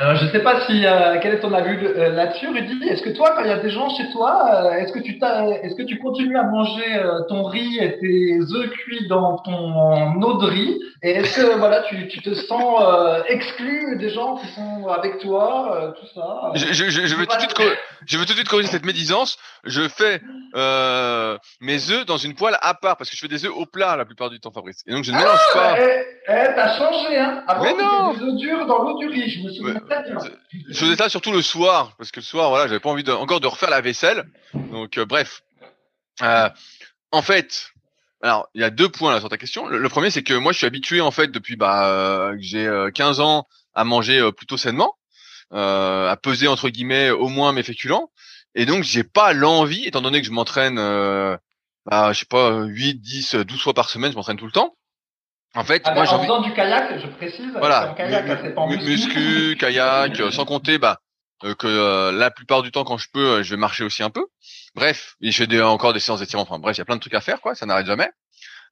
[0.00, 2.88] Alors, je sais pas si euh, quel est ton avis euh, là-dessus, Rudy.
[2.88, 5.18] Est-ce que toi, quand il y a des gens chez toi, euh, est-ce que tu
[5.20, 10.38] est-ce que tu continues à manger ton riz et tes œufs cuits dans ton eau
[10.40, 10.78] de riz?
[11.02, 12.80] Et est-ce que voilà, tu, tu te sens
[13.28, 16.52] exclu des gens qui sont avec toi, tout ça?
[16.54, 17.60] Je, je, je, veux tout de suite,
[18.06, 19.36] je veux tout de suite corriger cette médisance.
[19.64, 20.20] Je fais
[21.60, 23.96] mes œufs dans une poêle à part parce que je fais des œufs au plat
[23.96, 24.84] la plupart du temps, Fabrice.
[24.86, 25.74] Et donc je ne mélange ah, pas.
[25.80, 28.12] Eh, eh, t'as changé, hein Avant, Mais non.
[28.12, 29.28] Des œufs durs dans l'eau du riz.
[29.28, 29.80] Je me souviens.
[30.68, 33.12] Je faisais ça surtout le soir, parce que le soir, voilà, j'avais pas envie de,
[33.12, 34.24] encore de refaire la vaisselle.
[34.54, 35.42] Donc, euh, bref.
[36.22, 36.48] Euh,
[37.12, 37.70] en fait,
[38.22, 39.66] alors, il y a deux points là sur ta question.
[39.66, 42.88] Le, premier, c'est que moi, je suis habitué, en fait, depuis bah, euh, que j'ai
[42.94, 44.96] 15 ans à manger plutôt sainement,
[45.52, 48.10] à peser, entre guillemets, au moins mes féculents.
[48.54, 50.76] Et donc, j'ai pas l'envie, étant donné que je m'entraîne,
[51.86, 54.77] bah, je sais pas, 8, 10, 12 fois par semaine, je m'entraîne tout le temps.
[55.54, 57.50] En fait, ah, moi, en faisant du kayak, je précise.
[57.58, 57.94] Voilà.
[57.96, 61.00] Kayak, muscu, kayak, euh, sans compter, bah,
[61.44, 64.10] euh, que euh, la plupart du temps, quand je peux, je vais marcher aussi un
[64.10, 64.26] peu.
[64.74, 66.42] Bref, et je fais encore des séances d'étirement.
[66.42, 67.54] Enfin, bref, il y a plein de trucs à faire, quoi.
[67.54, 68.10] Ça n'arrête jamais.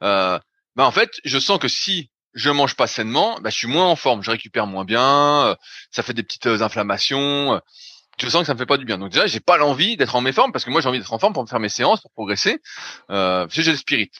[0.00, 0.40] bah,
[0.76, 3.96] en fait, je sens que si je mange pas sainement, bah, je suis moins en
[3.96, 5.56] forme, je récupère moins bien,
[5.90, 7.58] ça fait des petites inflammations.
[8.18, 8.98] je sens que ça me fait pas du bien.
[8.98, 11.14] Donc déjà, j'ai pas l'envie d'être en mes formes parce que moi, j'ai envie d'être
[11.14, 12.60] en forme pour me faire mes séances, pour progresser.
[13.10, 14.10] Euh, j'ai le spirit.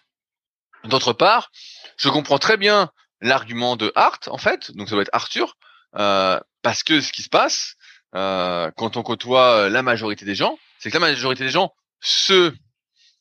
[0.85, 1.51] D'autre part,
[1.97, 2.91] je comprends très bien
[3.21, 5.57] l'argument de Hart, en fait, donc ça doit être Arthur,
[5.97, 7.77] euh, parce que ce qui se passe
[8.15, 11.73] euh, quand on côtoie euh, la majorité des gens, c'est que la majorité des gens
[12.01, 12.53] se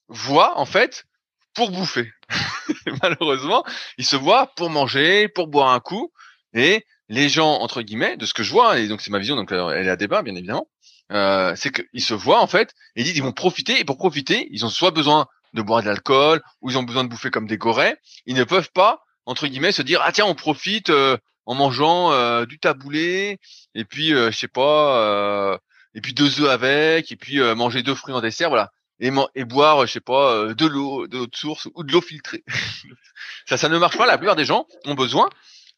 [0.07, 1.05] voient en fait
[1.53, 2.11] pour bouffer.
[3.01, 3.63] Malheureusement,
[3.97, 6.11] ils se voient pour manger, pour boire un coup,
[6.53, 9.35] et les gens entre guillemets, de ce que je vois, et donc c'est ma vision,
[9.35, 10.67] donc elle est à débat bien évidemment,
[11.11, 13.97] euh, c'est qu'ils se voient en fait et ils disent ils vont profiter et pour
[13.97, 17.31] profiter ils ont soit besoin de boire de l'alcool ou ils ont besoin de bouffer
[17.31, 17.95] comme des gorées,
[18.25, 22.11] ils ne peuvent pas entre guillemets se dire ah tiens on profite euh, en mangeant
[22.11, 23.39] euh, du taboulé
[23.73, 25.59] et puis euh, je sais pas
[25.95, 28.71] et puis deux œufs avec et puis manger deux fruits en dessert voilà.
[28.99, 32.01] Et, et boire je sais pas de l'eau de l'eau de source ou de l'eau
[32.01, 32.43] filtrée.
[33.47, 35.29] Ça ça ne marche pas la plupart des gens ont besoin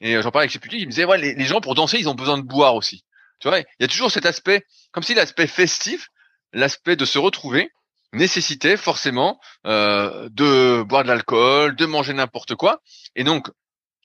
[0.02, 2.10] et j'en parlais avec Cheputi il me disait ouais les, les gens pour danser ils
[2.10, 3.04] ont besoin de boire aussi.
[3.40, 6.10] Tu vois il y a toujours cet aspect comme si l'aspect festif
[6.54, 7.72] l'aspect de se retrouver
[8.18, 12.82] nécessitait forcément euh, de boire de l'alcool, de manger n'importe quoi.
[13.16, 13.50] Et donc,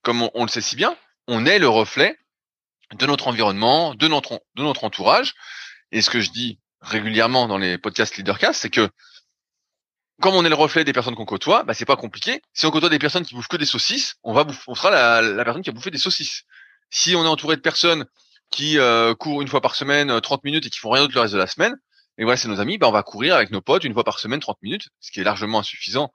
[0.02, 0.96] comme on, le sait si bien,
[1.28, 2.18] on est le reflet
[2.94, 5.34] de notre environnement, de notre, de notre entourage.
[5.90, 8.88] Et ce que je dis régulièrement dans les podcasts Leadercast, c'est que
[10.20, 12.42] comme on est le reflet des personnes qu'on côtoie, bah c'est pas compliqué.
[12.52, 14.90] Si on côtoie des personnes qui bouffent que des saucisses, on va bouffer, on sera
[14.90, 16.44] la, la, personne qui a bouffé des saucisses.
[16.90, 18.06] Si on est entouré de personnes
[18.50, 21.14] qui euh, courent une fois par semaine 30 euh, minutes et qui font rien d'autre
[21.14, 21.74] le reste de la semaine,
[22.18, 24.18] et voilà, c'est nos amis, bah, on va courir avec nos potes une fois par
[24.18, 26.12] semaine, 30 minutes, ce qui est largement insuffisant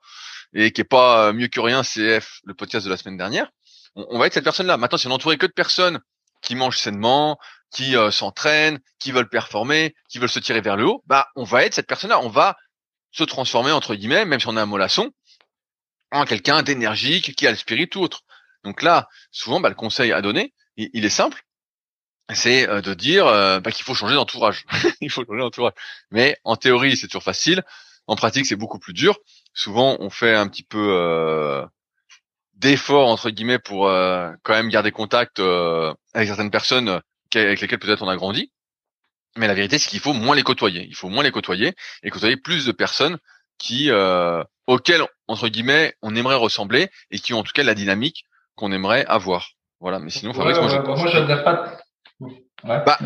[0.54, 3.50] et qui est pas euh, mieux que rien CF, le podcast de la semaine dernière.
[3.94, 4.76] On, va être cette personne-là.
[4.76, 6.00] Maintenant, si on entouré que de personnes
[6.40, 7.38] qui mangent sainement,
[7.70, 11.44] qui euh, s'entraînent, qui veulent performer, qui veulent se tirer vers le haut, bah, on
[11.44, 12.20] va être cette personne-là.
[12.20, 12.56] On va
[13.10, 15.10] se transformer, entre guillemets, même si on a un mollasson,
[16.12, 18.20] en quelqu'un d'énergique, qui a le spirit ou autre.
[18.62, 21.42] Donc là, souvent, bah, le conseil à donner, il est simple
[22.34, 24.64] c'est euh, de dire euh, bah, qu'il faut changer d'entourage.
[25.00, 25.72] il faut changer d'entourage.
[26.10, 27.62] Mais en théorie, c'est toujours facile.
[28.06, 29.18] En pratique, c'est beaucoup plus dur.
[29.54, 31.64] Souvent, on fait un petit peu euh,
[32.54, 37.00] d'effort entre guillemets pour quand même garder contact avec certaines personnes
[37.34, 38.50] avec lesquelles peut-être on a grandi.
[39.36, 40.86] Mais la vérité, c'est qu'il faut moins les côtoyer.
[40.88, 43.18] Il faut moins les côtoyer et côtoyer plus de personnes
[43.58, 43.90] qui
[44.66, 48.24] auxquelles entre guillemets on aimerait ressembler et qui ont en tout cas la dynamique
[48.54, 49.50] qu'on aimerait avoir.
[49.80, 49.98] Voilà.
[49.98, 51.78] Mais sinon, Fabrice, moi, je, moi, je pas
[52.64, 52.98] Ouais, bah,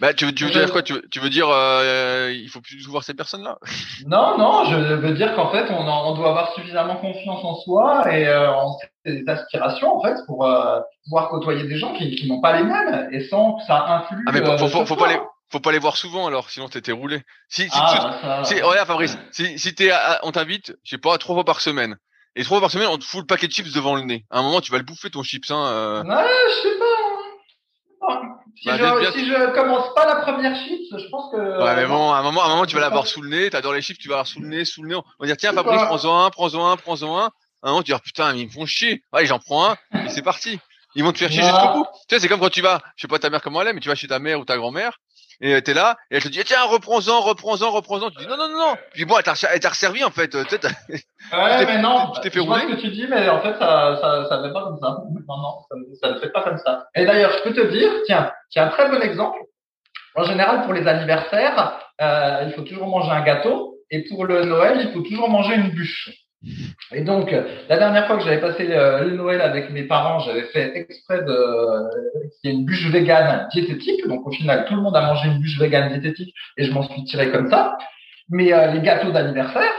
[0.00, 0.82] bah, tu, veux, tu veux dire quoi?
[0.82, 3.58] Tu veux, tu veux dire euh, il faut plus voir ces personnes-là?
[4.06, 8.04] Non, non, je veux dire qu'en fait on, on doit avoir suffisamment confiance en soi
[8.14, 12.28] et euh, en ses aspirations en fait pour euh, pouvoir côtoyer des gens qui, qui
[12.28, 14.24] n'ont pas les mêmes et sans que ça influe.
[14.28, 15.18] Ah mais faut, euh, faut, faut, pas les
[15.50, 17.22] faut pas les voir souvent alors sinon t'étais roulé.
[17.48, 19.90] Si si, ah, si regarde Fabrice, si si t'es
[20.22, 21.96] on t'invite, je sais pas trois fois par semaine.
[22.36, 24.24] Et trois fois par semaine, on te fout le paquet de chips devant le nez.
[24.30, 25.66] À un moment, tu vas le bouffer ton chips, hein.
[25.72, 26.04] Euh...
[26.04, 28.38] Ouais, je sais pas.
[28.60, 31.36] Si, bah, je, si je commence pas la première chips, je pense que.
[31.36, 33.50] Ouais, mais bon, à un moment, à un moment, tu vas l'avoir sous le nez.
[33.50, 34.96] T'adores les chips, tu vas l'avoir sous le nez, sous le nez.
[34.96, 37.30] On va dire tiens, Fabrice, prends-en un, prends-en un, prends-en un.
[37.62, 39.02] À un moment, tu vas dire putain, ils me font chier.
[39.12, 40.58] Ouais, j'en prends un et c'est parti.
[40.94, 41.86] Ils vont te faire chier jusqu'au bout.
[42.08, 43.72] Tu sais, c'est comme quand tu vas, je sais pas ta mère comment elle est,
[43.74, 44.98] mais tu vas chez ta mère ou ta grand-mère
[45.40, 48.10] et t'es là, et elle te dit, tiens, reprends-en, reprends-en, reprends-en.
[48.10, 48.76] Tu dis, non, non, non, non.
[48.92, 50.28] Puis bon, elle t'a resservi, en fait.
[50.28, 50.36] Tu
[51.32, 52.10] ouais, mais non.
[52.14, 52.62] Tu t'es fait rouler.
[52.62, 54.98] ce que tu dis, mais en fait, ça, ça, ça ne fait pas comme ça.
[55.28, 56.88] Non, non, ça, ça ne fait pas comme ça.
[56.96, 59.38] Et d'ailleurs, je peux te dire, tiens, tiens, un très bon exemple.
[60.16, 63.76] En général, pour les anniversaires, euh, il faut toujours manger un gâteau.
[63.90, 66.10] Et pour le Noël, il faut toujours manger une bûche.
[66.92, 67.34] Et donc,
[67.68, 71.90] la dernière fois que j'avais passé le, Noël avec mes parents, j'avais fait exprès de
[72.40, 74.06] qu'il y une bûche végane diététique.
[74.08, 76.82] Donc, au final, tout le monde a mangé une bûche végane diététique et je m'en
[76.82, 77.76] suis tiré comme ça.
[78.30, 79.72] Mais euh, les gâteaux d'anniversaire,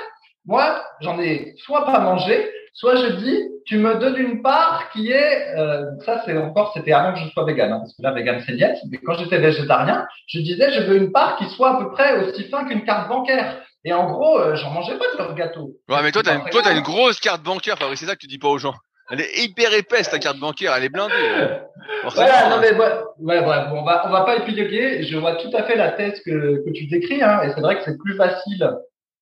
[0.45, 5.11] moi, j'en ai soit pas mangé, soit je dis, tu me donnes une part qui
[5.11, 8.11] est, euh, ça c'est encore, c'était avant que je sois vegan, hein, parce que là,
[8.11, 11.75] vegan c'est liette, mais quand j'étais végétarien, je disais, je veux une part qui soit
[11.75, 13.61] à peu près aussi fin qu'une carte bancaire.
[13.85, 15.77] Et en gros, euh, j'en mangeais pas de leur gâteau.
[15.87, 18.19] Ouais, mais toi, t'as une, toi, t'as une grosse carte bancaire, Fabrice, c'est ça que
[18.19, 18.73] tu dis pas aux gens.
[19.11, 21.13] Elle est hyper épaisse, ta carte bancaire, elle est blindée.
[22.13, 25.03] voilà, non mais ouais, ouais, bon, on va, on va pas épiloguer.
[25.03, 27.77] Je vois tout à fait la thèse que, que tu décris, hein, et c'est vrai
[27.77, 28.69] que c'est plus facile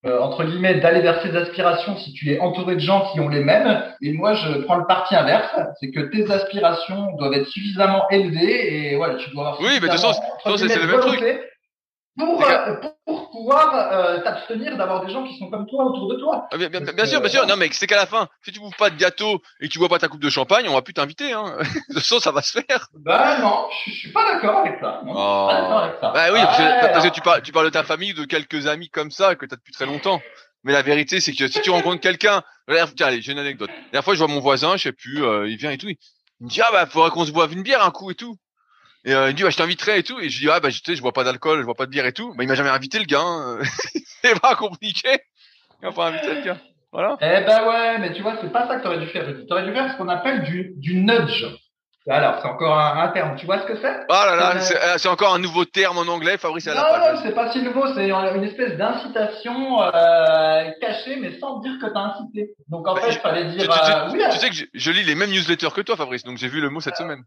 [0.06, 3.30] euh, entre guillemets, d'aller vers tes aspirations si tu es entouré de gens qui ont
[3.30, 3.84] les mêmes.
[4.02, 8.92] Et moi, je prends le parti inverse, c'est que tes aspirations doivent être suffisamment élevées
[8.92, 9.62] et voilà, tu dois avoir.
[9.62, 10.14] Oui, mais de toute façon,
[10.56, 11.20] c'est le même truc
[12.18, 16.20] pour, euh, pour pouvoir euh, t'abstenir d'avoir des gens qui sont comme toi autour de
[16.20, 16.48] toi.
[16.52, 17.46] Ah, bien, bien, bien sûr, bien sûr.
[17.46, 19.80] Non, mais c'est qu'à la fin, si tu bouffes pas de gâteau et que tu
[19.80, 21.32] bois pas ta coupe de champagne, on va plus t'inviter.
[21.32, 21.58] Hein.
[21.60, 22.90] de toute façon, ça va se faire.
[22.96, 25.02] Bah non, je, suis pas d'accord avec ça.
[25.06, 25.48] Non, oh.
[25.48, 26.12] pas d'accord avec ça.
[26.12, 28.68] Bah oui, parce, que, parce que, tu parles, tu parles de ta famille, de quelques
[28.68, 30.20] amis comme ça que t'as depuis très longtemps.
[30.64, 33.70] Mais la vérité, c'est que si tu rencontres quelqu'un, tiens, allez, j'ai une anecdote.
[33.70, 35.88] La dernière fois, je vois mon voisin, je sais plus, euh, il vient et tout,
[35.88, 35.98] il
[36.42, 38.38] me dit ah bah faudrait qu'on se boive une bière un coup et tout.
[39.08, 40.20] Et euh, il dit bah, je t'inviterai et tout.
[40.20, 41.92] Et je dis ah bah je sais je bois pas d'alcool, je bois pas de
[41.92, 42.34] bière et tout.
[42.36, 43.22] Bah il m'a jamais invité le gars.
[43.22, 43.60] Hein.
[44.22, 45.18] c'est pas compliqué.
[45.82, 46.58] Il pas invité le gars.
[46.92, 47.16] Voilà.
[47.22, 49.26] Eh ben ouais, mais tu vois c'est pas ça que t'aurais dû faire.
[49.48, 51.46] T'aurais dû faire ce qu'on appelle du du nudge.
[52.10, 53.36] Alors, c'est encore un, terme.
[53.36, 53.94] Tu vois ce que c'est?
[54.08, 56.66] Oh là là, euh, c'est encore un nouveau terme en anglais, Fabrice.
[56.68, 57.86] Non, non, c'est pas si nouveau.
[57.96, 62.52] C'est une espèce d'incitation euh, cachée, mais sans dire que t'as incité.
[62.70, 63.64] Donc en bah, fait, il fallait dire.
[63.64, 66.24] Tu, euh, oui, tu sais que je, je, lis les mêmes newsletters que toi, Fabrice.
[66.24, 67.24] Donc j'ai vu le mot cette semaine.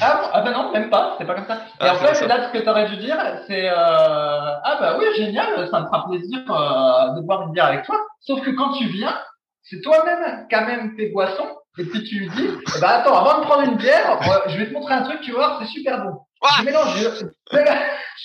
[0.00, 1.56] Ah, ah ben non, même pas, c'est pas comme ça.
[1.80, 3.16] Et ah, en fait, là, ce que tu aurais dû dire,
[3.46, 7.66] c'est euh, ah bah oui, génial, ça me fera plaisir euh, de boire une bière
[7.66, 7.96] avec toi.
[8.20, 9.14] Sauf que quand tu viens,
[9.62, 13.40] c'est toi-même qui même tes boissons, et puis tu lui dis, eh ben attends, avant
[13.40, 16.04] de prendre une bière, euh, je vais te montrer un truc, tu vois, c'est super
[16.04, 16.20] bon.
[16.58, 17.26] Je mélange, je,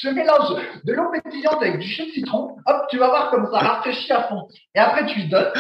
[0.02, 0.56] je, mélange
[0.86, 2.56] de l'eau pétillante avec du jus de citron.
[2.66, 4.48] Hop, tu vas voir comme ça rafraîchit à fond.
[4.74, 5.52] Et après, tu lui donnes.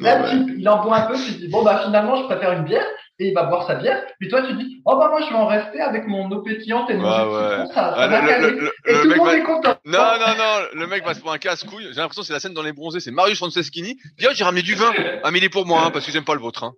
[0.00, 2.86] Là, il en boit un peu, tu dis, bon, bah, finalement, je préfère une bière
[3.22, 4.02] et il va boire sa bière.
[4.18, 6.90] Puis toi, tu dis, oh bah moi, je vais en rester avec mon eau pétillante
[6.90, 9.74] et mon ouais, ça, ça le, et tout le monde est content.
[9.84, 11.88] Non, non, non, le mec va se prendre un casse-couille.
[11.90, 13.00] J'ai l'impression que c'est la scène dans les bronzés.
[13.00, 13.96] C'est Marius Franceschini.
[14.16, 14.92] Puis, oh, j'ai ramené du vin.
[15.22, 16.64] Ah, mais il est pour moi, hein, parce que j'aime pas le vôtre.
[16.64, 16.74] Hein.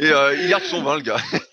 [0.00, 1.16] Et euh, il garde son vin, le gars.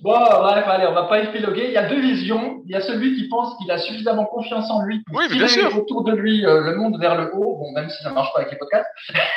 [0.00, 1.64] bon, bref, allez, on va pas épiloguer.
[1.66, 2.62] Il y a deux visions.
[2.64, 5.48] Il y a celui qui pense qu'il a suffisamment confiance en lui pour oui, tirer
[5.48, 5.76] sûr.
[5.76, 7.56] autour de lui euh, le monde vers le haut.
[7.58, 8.88] Bon, même si ça marche pas avec les podcasts.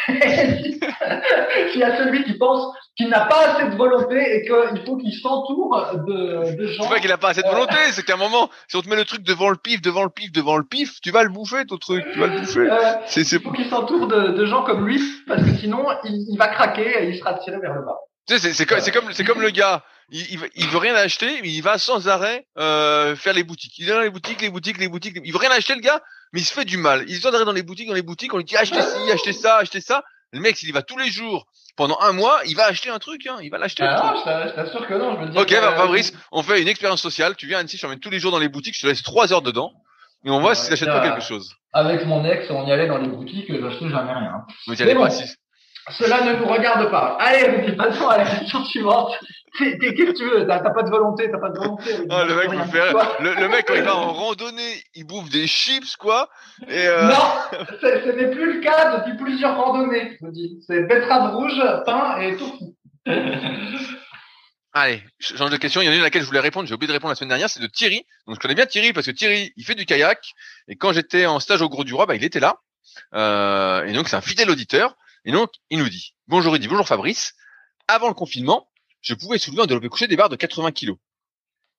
[1.73, 4.97] il y a celui qui pense qu'il n'a pas assez de volonté et qu'il faut
[4.97, 6.83] qu'il s'entoure de, de gens.
[6.83, 8.89] C'est pas qu'il a pas assez de volonté, c'est qu'à un moment, si on te
[8.89, 11.29] met le truc devant le pif, devant le pif, devant le pif, tu vas le
[11.29, 12.69] bouffer, ton truc, tu vas le bouffer.
[12.69, 16.25] Euh, c'est, Il faut qu'il s'entoure de, de, gens comme lui, parce que sinon, il,
[16.29, 17.95] il va craquer et il sera tiré vers le bas.
[18.27, 19.81] Tu sais, c'est comme, c'est comme, c'est comme le gars.
[20.09, 23.79] Il, il, veut rien acheter, mais il va sans arrêt euh, faire les boutiques.
[23.79, 25.17] Il est dans les boutiques, les boutiques, les boutiques.
[25.23, 26.01] Il veut rien acheter le gars,
[26.33, 27.05] mais il se fait du mal.
[27.07, 28.33] Il se doit dans les boutiques, dans les boutiques.
[28.33, 30.03] On lui dit achetez ci, achetez ça, achetez ça.
[30.31, 32.99] Le mec, s'il y va tous les jours pendant un mois, il va acheter un
[32.99, 33.25] truc.
[33.25, 33.37] Hein.
[33.41, 33.83] Il va l'acheter.
[33.83, 35.15] Ah non, je t'assure que non.
[35.15, 37.35] Je veux dire ok, bah, Fabrice, on fait une expérience sociale.
[37.35, 38.75] Tu viens à Annecy, je t'emmène tous les jours dans les boutiques.
[38.75, 39.73] Je te laisse trois heures dedans.
[40.25, 41.55] Et on voit si tu pas quelque chose.
[41.71, 44.45] Avec mon ex, on y allait dans les boutiques, j'achetais jamais rien.
[44.67, 45.23] Mais pas si
[45.91, 47.17] cela ne nous regarde pas.
[47.19, 49.11] Allez, passons à la question suivante.
[49.57, 51.91] Qu'est-ce que tu veux T'as pas de volonté, t'as pas de volonté.
[52.09, 56.29] Ah, le mec, le, mec, quand il va en randonnée, il bouffe des chips, quoi.
[56.67, 57.07] Et euh...
[57.07, 57.15] Non,
[57.81, 60.59] ce n'est plus le cas depuis plusieurs randonnées, je dis.
[60.65, 62.75] C'est betterave rouge, pain et tout.
[64.73, 65.81] Allez, je change de question.
[65.81, 66.67] Il y en a une à laquelle je voulais répondre.
[66.67, 67.49] J'ai oublié de répondre la semaine dernière.
[67.49, 68.05] C'est de Thierry.
[68.27, 70.19] Donc, je connais bien Thierry parce que Thierry, il fait du kayak.
[70.67, 72.57] Et quand j'étais en stage au Gros du Roi, bah, il était là.
[73.15, 74.95] Euh, et donc, c'est un fidèle auditeur.
[75.25, 77.33] Et donc, il nous dit, bonjour dit bonjour Fabrice.
[77.87, 78.69] Avant le confinement,
[79.01, 80.97] je pouvais soulever en développé couché des barres de 80 kilos.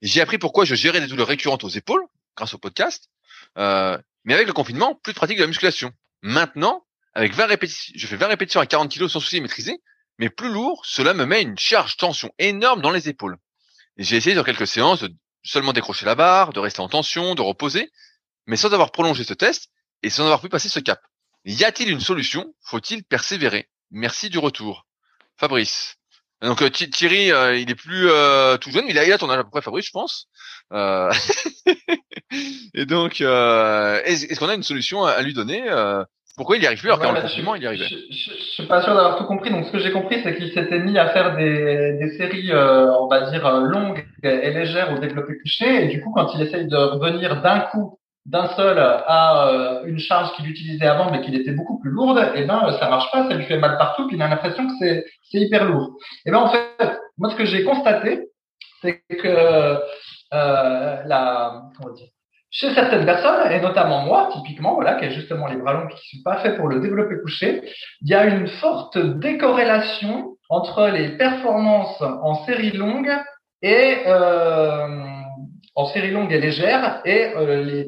[0.02, 2.04] J'ai appris pourquoi je gérais des douleurs récurrentes aux épaules,
[2.36, 3.10] grâce au podcast.
[3.58, 5.92] Euh, mais avec le confinement, plus de pratique de la musculation.
[6.22, 6.84] Maintenant,
[7.14, 9.80] avec 20 répétitions, je fais 20 répétitions à 40 kilos sans souci maîtrisé,
[10.18, 13.36] mais plus lourd, cela me met une charge tension énorme dans les épaules.
[13.96, 15.12] J'ai essayé dans quelques séances de
[15.42, 17.90] seulement décrocher la barre, de rester en tension, de reposer,
[18.46, 19.70] mais sans avoir prolongé ce test
[20.02, 21.00] et sans avoir pu passer ce cap.
[21.44, 22.54] Y a-t-il une solution?
[22.62, 23.68] Faut-il persévérer?
[23.90, 24.86] Merci du retour.
[25.36, 25.96] Fabrice.
[26.42, 29.18] Donc euh, Thierry, euh, il est plus euh, tout jeune, mais il a, il a
[29.18, 30.26] ton âge à peu près, Fabrice, je pense.
[32.74, 35.64] et donc, est-ce, qu'on a une solution à, lui donner?
[36.36, 37.88] Pourquoi il y arrive plus alors confinement il y arrivait?
[37.88, 39.50] je, je, je, suis pas sûr d'avoir tout compris.
[39.50, 43.08] Donc ce que j'ai compris, c'est qu'il s'était mis à faire des, des séries, on
[43.08, 46.76] va dire longues et légères au développé couché, et du coup, quand il essaye de
[46.76, 51.52] revenir d'un coup d'un seul à euh, une charge qu'il utilisait avant mais qu'il était
[51.52, 54.16] beaucoup plus lourde, et eh ben ça marche pas, ça lui fait mal partout, puis
[54.16, 55.96] il a l'impression que c'est hyper lourd.
[56.00, 58.28] Et eh ben en fait, moi ce que j'ai constaté,
[58.82, 59.26] c'est que
[60.32, 62.08] euh, la comment dire,
[62.50, 66.16] chez certaines personnes, et notamment moi, typiquement, voilà, qui a justement les bras longs qui
[66.16, 67.62] sont pas faits pour le développer couché,
[68.02, 73.12] il y a une forte décorrélation entre les performances en série longue
[73.62, 74.88] et euh,
[75.80, 77.84] en série longue et légère et euh,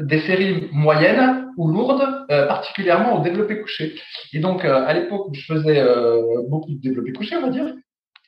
[0.00, 3.94] des séries moyennes ou lourdes, euh, particulièrement au développé couché.
[4.32, 5.82] Et donc, euh, à l'époque où je faisais
[6.48, 7.74] beaucoup de développé couché, on va dire,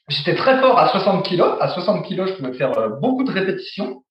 [0.09, 1.43] j'étais très fort à 60 kg.
[1.61, 4.03] À 60 kg, je pouvais faire beaucoup de répétitions.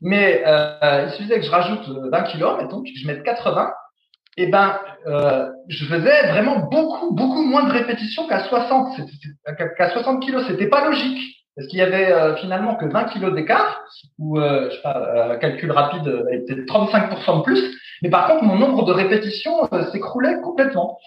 [0.00, 3.72] Mais il suffisait que je rajoute 20 kg, mettons, que je mette 80.
[4.36, 4.78] Et ben,
[5.68, 8.96] je faisais vraiment beaucoup, beaucoup moins de répétitions qu'à 60.
[9.78, 11.43] Qu'à 60 kg, c'était pas logique.
[11.56, 13.84] Parce qu'il y avait euh, finalement que 20 kilos d'écart,
[14.18, 17.78] ou euh, je sais pas, euh, calcul rapide, euh, était 35% de plus.
[18.02, 20.98] Mais par contre, mon nombre de répétitions s'écroulait complètement.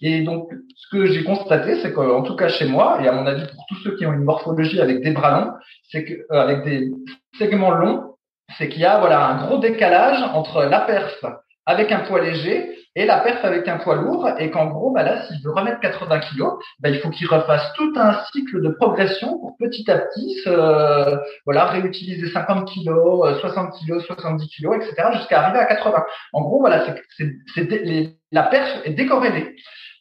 [0.00, 3.26] Et donc, ce que j'ai constaté, c'est qu'en tout cas chez moi, et à mon
[3.26, 5.52] avis pour tous ceux qui ont une morphologie avec des bras longs,
[5.90, 6.92] c'est que avec des
[7.38, 8.14] segments longs,
[8.56, 11.24] c'est qu'il y a voilà un gros décalage entre la perf
[11.66, 15.02] avec un poids léger et la perf avec un poids lourd, et qu'en gros, bah
[15.02, 18.70] là, s'il veut remettre 80 kilos, bah, il faut qu'il refasse tout un cycle de
[18.70, 24.76] progression pour petit à petit, euh, voilà, réutiliser 50 kilos, 60 euh, kilos, 70 kilos,
[24.76, 26.04] etc., jusqu'à arriver à 80.
[26.32, 26.86] En gros, voilà,
[27.18, 27.36] c'est,
[28.32, 29.54] la perf est décorrélée.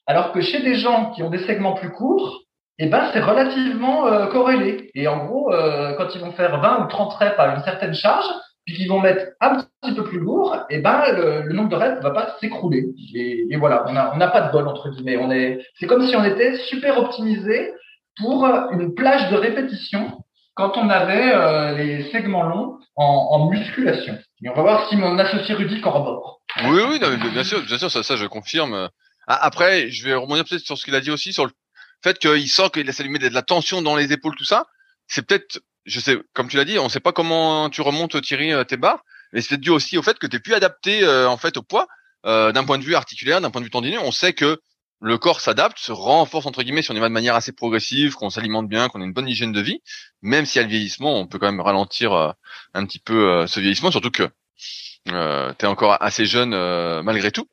[0.08, 2.46] Alors que chez des gens qui ont des segments plus courts,
[2.78, 4.91] eh ben, c'est relativement euh, corrélé.
[4.96, 7.93] Et en gros, euh, quand ils vont faire 20 ou 30 reps à une certaine
[7.93, 8.26] charge,
[8.66, 12.01] puis qu'ils vont mettre un petit peu plus lourd, et ben le, nombre de reps
[12.01, 12.88] va pas s'écrouler.
[13.13, 15.18] Et, voilà, on n'a a pas de bol entre guillemets.
[15.18, 17.74] On est, c'est comme si on était super optimisé
[18.18, 20.24] pour une plage de répétition
[20.55, 24.18] quand on avait euh, les segments longs en, musculation.
[24.43, 26.41] Et on va voir si mon associé Rudy corrobore.
[26.63, 26.99] Oui, oui,
[27.34, 28.89] bien sûr, bien sûr, ça, ça je confirme.
[29.28, 31.51] Ah, après, je vais rebondir peut-être sur ce qu'il a dit aussi sur le
[32.03, 34.68] fait qu'il sent qu'il a allumé de la tension dans les épaules, tout ça.
[35.07, 38.51] C'est peut-être je sais, comme tu l'as dit, on sait pas comment tu remontes Thierry
[38.51, 41.29] euh, tes barres, mais c'est dû aussi au fait que tu es plus adapté euh,
[41.29, 41.88] en fait au poids
[42.25, 43.99] euh, d'un point de vue articulaire, d'un point de vue tendineux.
[43.99, 44.59] On sait que
[45.01, 48.15] le corps s'adapte, se renforce entre guillemets si on y va de manière assez progressive,
[48.15, 49.81] qu'on s'alimente bien, qu'on a une bonne hygiène de vie.
[50.21, 52.13] Même si a le vieillissement, on peut quand même ralentir
[52.73, 54.29] un petit peu ce vieillissement, surtout que
[55.11, 56.51] euh, tu es encore assez jeune
[57.03, 57.47] malgré tout.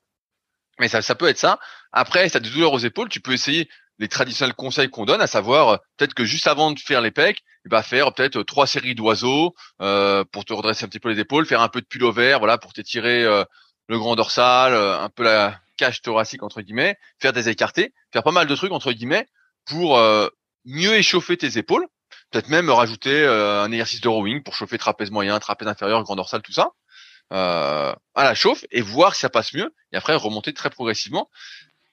[0.78, 1.58] Mais ça, ça peut être ça.
[1.92, 3.68] Après, si tu as des douleurs aux épaules, tu peux essayer
[3.98, 7.42] les traditionnels conseils qu'on donne, à savoir peut-être que juste avant de faire les pecs,
[7.64, 11.20] il va faire peut-être trois séries d'oiseaux euh, pour te redresser un petit peu les
[11.20, 13.44] épaules, faire un peu de pullover, voilà, pour t'étirer euh,
[13.88, 18.22] le grand dorsal, euh, un peu la cage thoracique entre guillemets, faire des écartés, faire
[18.22, 19.26] pas mal de trucs entre guillemets
[19.66, 20.28] pour euh,
[20.64, 21.86] mieux échauffer tes épaules.
[22.30, 26.40] Peut-être même rajouter un exercice de rowing pour chauffer trapèze moyen, trapèze inférieur, grand dorsal,
[26.40, 26.70] tout ça.
[27.30, 31.28] à la chauffe et voir si ça passe mieux et après remonter très progressivement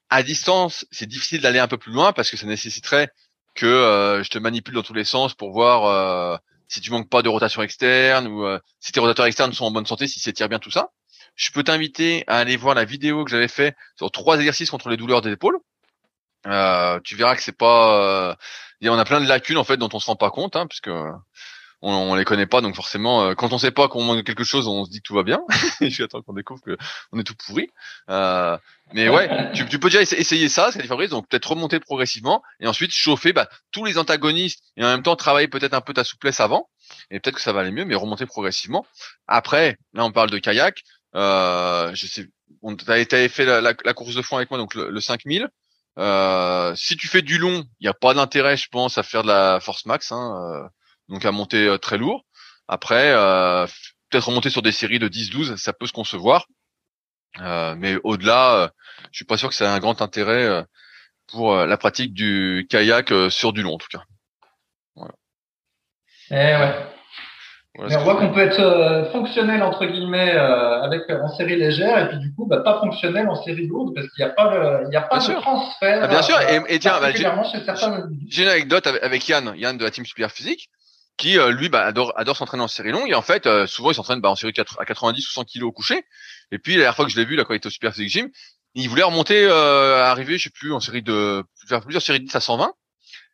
[0.10, 3.10] à distance, c'est difficile d'aller un peu plus loin parce que ça nécessiterait
[3.56, 6.38] que euh, je te manipule dans tous les sens pour voir euh,
[6.68, 9.72] si tu manques pas de rotation externe ou euh, si tes rotateurs externes sont en
[9.72, 10.90] bonne santé, si s'étirent bien tout ça.
[11.36, 14.90] Je peux t'inviter à aller voir la vidéo que j'avais fait sur trois exercices contre
[14.90, 15.60] les douleurs des épaules.
[16.44, 18.36] tu verras que c'est pas,
[18.82, 20.90] on a plein de lacunes en fait dont on se rend pas compte, hein, puisque
[21.82, 24.44] on, on les connaît pas, donc forcément, euh, quand on sait pas qu'on manque quelque
[24.44, 25.42] chose, on se dit que tout va bien.
[25.82, 26.78] Et je attends qu'on découvre que
[27.12, 27.70] on est tout pourri.
[28.10, 28.58] Euh,
[28.94, 32.68] mais ouais, tu, tu, peux déjà essayer ça, ce qu'a donc peut-être remonter progressivement et
[32.68, 36.04] ensuite chauffer bah, tous les antagonistes et en même temps travailler peut-être un peu ta
[36.04, 36.70] souplesse avant
[37.12, 38.86] et peut-être que ça va aller mieux, mais remonter progressivement.
[39.28, 40.84] Après, là on parle de kayak.
[41.16, 42.28] Euh, je sais,
[42.62, 45.50] on t'avais fait la, la, course de fond avec moi, donc le, le 5000.
[45.98, 49.24] Euh, si tu fais du long, il n'y a pas d'intérêt, je pense, à faire
[49.24, 50.12] de la force max.
[50.12, 50.68] Hein, euh,
[51.10, 52.24] donc à monter euh, très lourd.
[52.68, 53.66] Après, euh,
[54.10, 56.46] peut-être remonter sur des séries de 10-12, ça peut se concevoir.
[57.42, 58.72] Euh, mais au-delà,
[59.12, 60.66] je suis pas sûr que c'est un grand intérêt
[61.28, 64.04] pour la pratique du kayak sur du long en tout cas.
[64.96, 65.14] Voilà.
[66.32, 67.88] Eh ouais.
[67.88, 72.18] mais on voit qu'on peut être fonctionnel entre guillemets avec en série légère et puis
[72.18, 74.98] du coup bah, pas fonctionnel en série lourde parce qu'il n'y a pas il y
[74.98, 76.00] a pas de transfert.
[76.04, 76.40] Ah, bien sûr.
[76.68, 80.70] Et, tiens, bah, j'ai une anecdote avec Yann, Yann de la team Super Physique
[81.20, 83.10] qui euh, lui bah, adore adore s'entraîner en série longue.
[83.10, 85.70] Et en fait euh, souvent il s'entraîne bah, en série à 90 ou 100 kilos
[85.70, 86.04] au coucher.
[86.52, 87.94] Et puis la dernière fois que je l'ai vu là quand il était au Super
[87.94, 88.30] Physique Gym
[88.74, 92.26] il voulait remonter euh, arriver je sais plus en série de faire plusieurs séries de
[92.26, 92.74] 10 à 120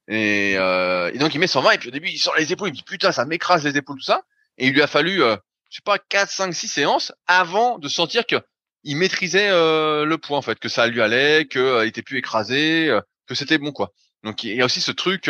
[0.07, 2.69] et, euh, et donc il met 120 et puis au début il sort les épaules.
[2.69, 4.23] Il me dit putain ça m'écrase les épaules tout ça.
[4.57, 5.36] Et il lui a fallu euh,
[5.69, 8.38] je sais pas 4 5 6 séances avant de sentir que
[8.83, 10.59] il maîtrisait le poids en fait.
[10.59, 12.95] Que ça lui allait que il était plus écrasé
[13.27, 13.91] que c'était bon quoi.
[14.23, 15.27] Donc il y a aussi ce truc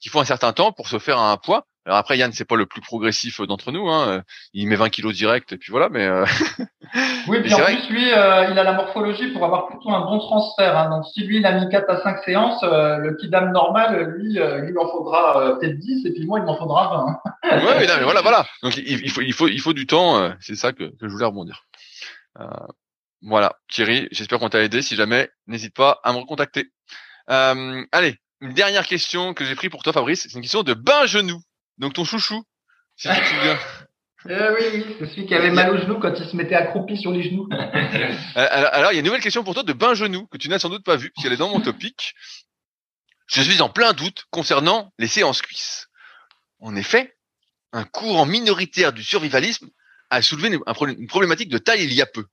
[0.00, 1.64] qu'il faut un certain temps pour se faire un poids.
[1.88, 3.88] Alors après, Yann, c'est pas le plus progressif d'entre nous.
[3.88, 4.22] Hein.
[4.52, 5.88] Il met 20 kilos direct et puis voilà.
[5.88, 6.26] Mais euh,
[7.28, 10.18] oui, puis en plus lui, euh, il a la morphologie pour avoir plutôt un bon
[10.18, 10.76] transfert.
[10.76, 10.90] Hein.
[10.90, 14.34] Donc si lui, il a mis 4 à 5 séances, euh, le kidam normal, lui,
[14.34, 17.56] il lui en faudra peut-être 10 et puis moi, il m'en faudra 20.
[17.56, 18.44] ouais, mais, non, mais voilà, voilà.
[18.62, 20.30] Donc il, faut, il faut, il faut du temps.
[20.40, 21.64] c'est ça que, que, je voulais rebondir.
[23.22, 24.82] voilà, Thierry, j'espère qu'on t'a aidé.
[24.82, 26.66] Si jamais, n'hésite pas à me recontacter.
[27.28, 30.22] allez, une dernière question que j'ai pris pour toi, Fabrice.
[30.22, 31.40] C'est une question de Bengenou.
[31.78, 32.44] Donc ton chouchou,
[32.96, 33.58] si tu te souviens.
[34.26, 36.96] Euh, oui, oui, c'est celui qui avait mal aux genoux quand il se mettait accroupi
[36.96, 37.48] sur les genoux.
[38.36, 40.58] Euh, alors, il y a une nouvelle question pour toi de Bengenou que tu n'as
[40.58, 42.14] sans doute pas vue, parce qu'elle est dans mon topic.
[43.26, 45.88] Je suis en plein doute concernant les séances cuisses.
[46.60, 47.16] En effet,
[47.72, 49.70] un courant minoritaire du survivalisme
[50.10, 52.26] a soulevé une problématique de taille il y a peu.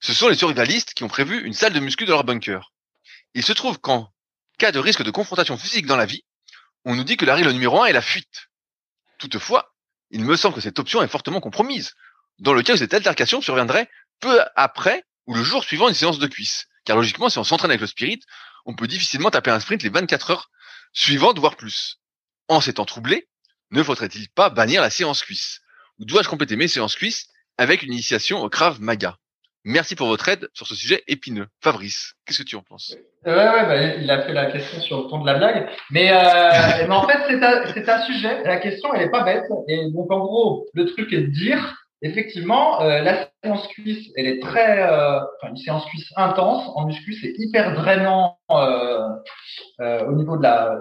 [0.00, 2.72] Ce sont les survivalistes qui ont prévu une salle de muscu dans leur bunker.
[3.34, 4.12] Il se trouve qu'en
[4.58, 6.24] cas de risque de confrontation physique dans la vie,
[6.84, 8.48] on nous dit que la règle numéro un est la fuite.
[9.18, 9.74] Toutefois,
[10.10, 11.94] il me semble que cette option est fortement compromise,
[12.38, 13.88] dans le cas où cette altercation surviendrait
[14.20, 16.66] peu après ou le jour suivant une séance de cuisse.
[16.84, 18.20] Car logiquement, si on s'entraîne avec le spirit,
[18.66, 20.50] on peut difficilement taper un sprint les 24 heures
[20.92, 22.00] suivantes, voire plus.
[22.48, 23.28] En s'étant troublé,
[23.70, 25.60] ne faudrait-il pas bannir la séance cuisse?
[25.98, 27.28] Ou dois-je compléter mes séances cuisses
[27.58, 29.18] avec une initiation au Krav Maga?
[29.64, 31.46] Merci pour votre aide sur ce sujet épineux.
[31.60, 32.96] Fabrice, qu'est-ce que tu en penses?
[33.24, 35.68] Ouais, ouais, bah, il a fait la question sur le ton de la blague.
[35.90, 36.16] Mais, euh,
[36.88, 38.42] mais en fait, c'est un, c'est un sujet.
[38.42, 39.44] La question, elle est pas bête.
[39.68, 44.26] Et donc, en gros, le truc est de dire effectivement, euh, la séance cuisse, elle
[44.26, 49.08] est très, euh, enfin, une séance cuisse intense en muscu, c'est hyper drainant euh,
[49.80, 50.76] euh, au niveau de la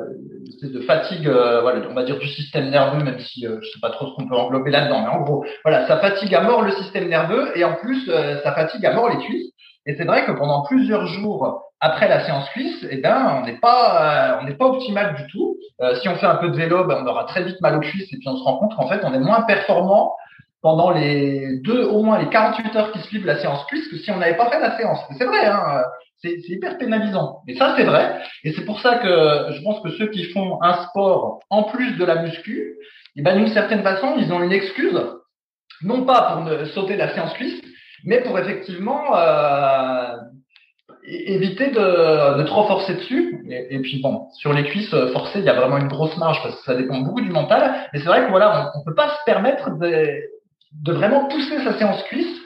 [0.64, 3.92] de fatigue, euh, voilà, on va dire du système nerveux, même si je sais pas
[3.92, 6.72] trop ce qu'on peut englober là-dedans, mais en gros, voilà, ça fatigue à mort le
[6.72, 9.52] système nerveux et en plus, ça fatigue à mort les cuisses.
[9.88, 13.58] Et c'est vrai que pendant plusieurs jours après la séance cuisse, eh ben, on n'est
[13.58, 15.58] pas, on n'est pas optimal du tout.
[16.00, 18.14] si on fait un peu de vélo, ben, on aura très vite mal aux cuisses
[18.14, 20.14] et puis on se rend compte qu'en fait, on est moins performant
[20.62, 24.12] pendant les deux, au moins les 48 heures qui suivent la séance cuisse que si
[24.12, 25.00] on n'avait pas fait la séance.
[25.18, 25.84] C'est vrai, hein,
[26.22, 27.42] c'est hyper pénalisant.
[27.48, 28.22] Mais ça, c'est vrai.
[28.44, 31.98] Et c'est pour ça que je pense que ceux qui font un sport en plus
[31.98, 32.76] de la muscu,
[33.16, 35.00] eh ben, d'une certaine façon, ils ont une excuse,
[35.84, 37.60] non pas pour ne sauter la séance cuisse,
[38.06, 40.16] mais pour effectivement euh,
[41.04, 43.44] éviter de, de, trop forcer dessus.
[43.50, 46.56] Et, puis bon, sur les cuisses forcées, il y a vraiment une grosse marge parce
[46.56, 47.90] que ça dépend beaucoup du mental.
[47.94, 50.22] Mais c'est vrai que voilà, on, on peut pas se permettre de
[50.74, 52.42] de vraiment pousser sa séance cuisse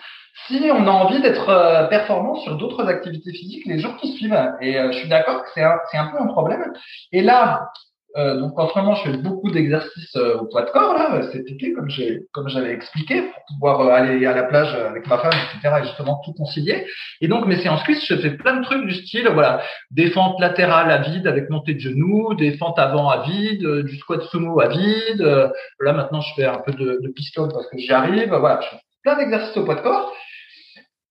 [0.47, 4.38] si on a envie d'être euh, performant sur d'autres activités physiques les jours qui suivent.
[4.61, 6.73] Et euh, je suis d'accord que c'est un, c'est un peu un problème.
[7.11, 7.71] Et là,
[8.18, 11.22] euh, donc en ce moment, je fais beaucoup d'exercices euh, au poids de corps là,
[11.34, 15.05] cet été, comme j'ai comme j'avais expliqué, pour pouvoir euh, aller à la plage avec
[15.07, 15.76] ma femme, etc.
[15.82, 16.88] Et justement tout concilier.
[17.20, 19.61] Et donc mes séances cuisses, je fais plein de trucs du style, voilà,
[19.91, 23.97] des fentes latérales à vide avec montée de genoux, des fentes avant à vide, du
[23.97, 25.51] squat sumo à vide.
[25.82, 28.34] là maintenant, je fais un peu de, de piston parce que j'y arrive.
[28.34, 30.13] Voilà, je fais plein d'exercices au poids de corps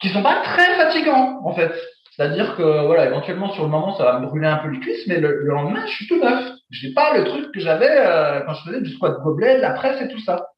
[0.01, 1.73] qui sont pas très fatigants en fait.
[2.17, 5.07] C'est-à-dire que voilà, éventuellement sur le moment ça va me brûler un peu les cuisses,
[5.09, 6.53] mais le, lendemain je suis tout neuf.
[6.75, 9.71] Je n'ai pas le truc que j'avais euh, quand je faisais du squat gobelet, la
[9.71, 10.49] presse et tout ça.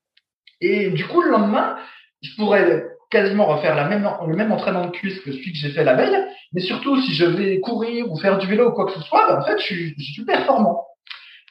[0.61, 1.77] Et du coup le lendemain,
[2.23, 5.71] je pourrais quasiment refaire la même, le même entraînement de cuisse que celui que j'ai
[5.71, 6.17] fait la veille,
[6.53, 9.27] mais surtout si je vais courir ou faire du vélo ou quoi que ce soit,
[9.29, 10.83] ben, en fait je suis, performant.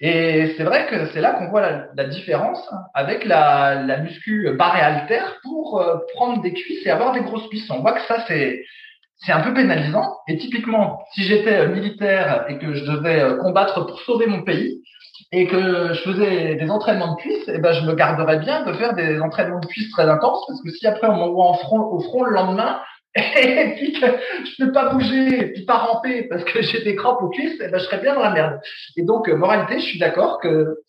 [0.02, 2.60] Et c'est vrai que c'est là qu'on voit la, la, différence
[2.94, 7.22] avec la, la muscu barre et alter pour euh, prendre des cuisses et avoir des
[7.22, 7.70] grosses cuisses.
[7.70, 8.66] On voit que ça c'est
[9.18, 10.18] c'est un peu pénalisant.
[10.28, 14.44] Et typiquement, si j'étais euh, militaire et que je devais euh, combattre pour sauver mon
[14.44, 14.82] pays
[15.32, 18.74] et que je faisais des entraînements de cuisses, eh ben je me garderais bien de
[18.74, 22.24] faire des entraînements de cuisses très intenses parce que si après on m'envoie au front
[22.24, 22.80] le lendemain
[23.16, 26.96] et puis que je peux pas bouger et puis pas ramper parce que j'ai des
[26.96, 28.60] crampes aux cuisses, eh ben je serais bien dans la merde.
[28.98, 30.80] Et donc euh, moralité, je suis d'accord que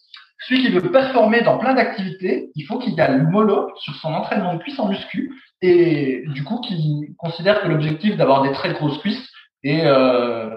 [0.41, 4.55] celui qui veut performer dans plein d'activités, il faut qu'il le mollo sur son entraînement
[4.55, 5.33] de cuisse en muscu
[5.63, 9.31] et du coup qui considère que l'objectif d'avoir des très grosses cuisses
[9.65, 10.51] est, euh,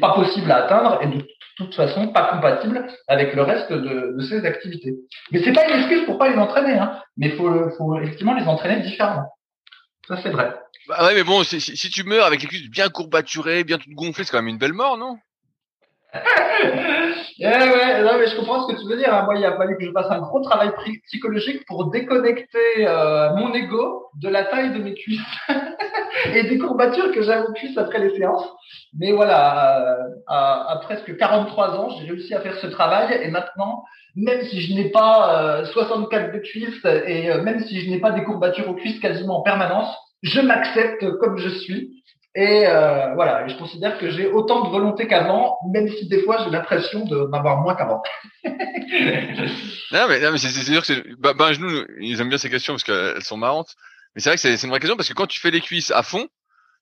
[0.00, 4.46] pas possible à atteindre et de toute façon pas compatible avec le reste de, ses
[4.46, 4.94] activités.
[5.32, 8.46] Mais c'est pas une excuse pour pas les entraîner, hein, mais faut, faut effectivement les
[8.46, 9.32] entraîner différemment.
[10.06, 10.54] Ça c'est vrai.
[10.88, 13.92] Bah ouais, mais bon, si, si tu meurs avec les cuisses bien courbaturées, bien toutes
[13.92, 15.18] gonflées, c'est quand même une belle mort, non?
[17.40, 19.14] Ouais, ouais, non, mais je comprends ce que tu veux dire.
[19.14, 19.22] Hein.
[19.24, 20.72] Moi, il a fallu que je fasse un gros travail
[21.06, 25.20] psychologique pour déconnecter euh, mon ego de la taille de mes cuisses
[26.34, 28.46] et des courbatures que j'avais aux cuisses après les séances.
[28.98, 33.30] Mais voilà, euh, à, à, presque 43 ans, j'ai réussi à faire ce travail et
[33.30, 33.84] maintenant,
[34.16, 38.00] même si je n'ai pas euh, 64 de cuisses et euh, même si je n'ai
[38.00, 41.99] pas des courbatures aux cuisses quasiment en permanence, je m'accepte comme je suis
[42.36, 46.38] Et euh, voilà, je considère que j'ai autant de volonté qu'avant, même si des fois
[46.44, 48.02] j'ai l'impression de m'avoir moins qu'avant.
[48.44, 52.84] non mais, non, mais c'est sûr que bah, genoux, ils aiment bien ces questions parce
[52.84, 53.74] qu'elles sont marrantes.
[54.14, 55.90] Mais c'est vrai que c'est une vraie question parce que quand tu fais les cuisses
[55.90, 56.28] à fond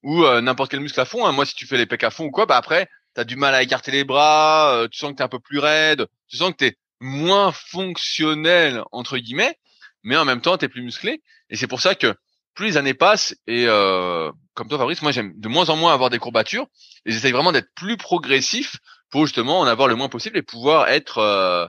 [0.02, 2.10] ou euh, n'importe quel muscle à fond, hein, moi si tu fais les pecs à
[2.10, 5.12] fond ou quoi, bah après t'as du mal à écarter les bras, euh, tu sens
[5.12, 9.56] que t'es un peu plus raide, tu sens que t'es moins fonctionnel entre guillemets,
[10.02, 11.22] mais en même temps t'es plus musclé.
[11.48, 12.14] Et c'est pour ça que
[12.58, 15.94] plus les années passent et euh, comme toi Fabrice, moi j'aime de moins en moins
[15.94, 16.66] avoir des courbatures
[17.06, 18.78] et j'essaye vraiment d'être plus progressif
[19.10, 21.68] pour justement en avoir le moins possible et pouvoir être, euh,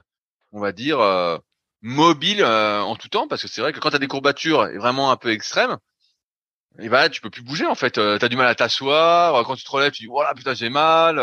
[0.50, 1.38] on va dire, euh,
[1.80, 3.28] mobile en tout temps.
[3.28, 5.78] Parce que c'est vrai que quand tu as des courbatures vraiment un peu extrêmes,
[6.80, 9.54] et bah tu peux plus bouger en fait, tu as du mal à t'asseoir, quand
[9.54, 11.20] tu te relèves tu dis voilà putain j'ai mal,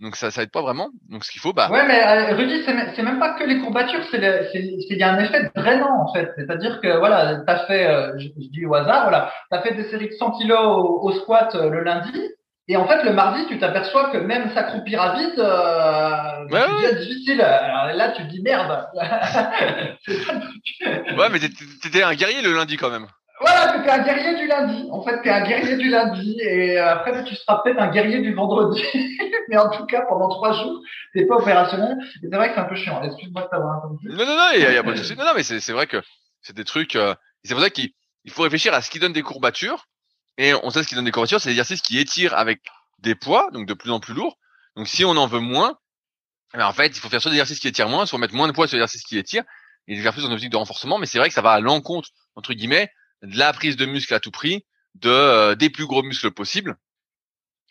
[0.00, 0.90] donc ça, ça aide pas vraiment.
[1.10, 1.68] Donc ce qu'il faut, bah.
[1.70, 5.18] Ouais, mais euh, Rudy, c'est même pas que les courbatures, c'est il y a un
[5.22, 6.32] effet drainant en fait.
[6.36, 10.08] C'est-à-dire que voilà, t'as fait, euh, je, dis au hasard, voilà, t'as fait des séries
[10.08, 12.18] de 100 kilos au, squat euh, le lundi,
[12.68, 17.00] et en fait le mardi, tu t'aperçois que même s'accroupir à vide, euh, ouais, c'est
[17.00, 17.42] difficile.
[17.42, 18.86] Alors là, tu te dis merde.
[20.86, 21.40] ouais, mais
[21.82, 23.06] t'étais un guerrier le lundi quand même.
[23.40, 24.88] Voilà, tu es un guerrier du lundi.
[24.90, 27.90] En fait, tu es un guerrier du lundi et euh, après, tu seras peut-être un
[27.90, 28.82] guerrier du vendredi.
[29.48, 30.80] Mais en tout cas, pendant trois jours,
[31.14, 31.96] t'es pas opérationnel.
[32.22, 33.02] Et c'est vrai que c'est un peu chiant.
[33.02, 34.08] Excuse-moi de t'avoir entendu.
[34.08, 35.16] Non, non, non, il y, a, pas de souci.
[35.16, 36.02] Non, non, mais c'est vrai que
[36.42, 36.96] c'est des trucs.
[36.96, 37.92] Euh, c'est pour ça qu'il
[38.28, 39.86] faut réfléchir à ce qui donne des courbatures.
[40.36, 42.60] Et on sait ce qui donne des courbatures, c'est des exercices qui étirent avec
[42.98, 44.38] des poids, donc de plus en plus lourds.
[44.76, 45.76] Donc si on en veut moins,
[46.56, 48.48] eh en fait, il faut faire soit des exercices qui étirent moins, soit mettre moins
[48.48, 49.44] de poids sur des exercices qui étirent
[49.86, 50.98] et faire plus en optique de renforcement.
[50.98, 52.90] Mais c'est vrai que ça va à l'encontre, entre guillemets,
[53.22, 54.64] de la prise de muscle à tout prix,
[54.94, 56.76] de euh, des plus gros muscles possibles.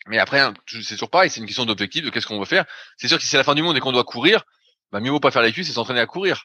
[0.06, 2.64] Mais après, hein, c'est toujours pareil, c'est une question d'objectif, de qu'est-ce qu'on veut faire.
[2.96, 4.44] C'est sûr que si c'est la fin du monde et qu'on doit courir,
[4.92, 6.44] bah mieux vaut pas faire les cuisses et s'entraîner à courir.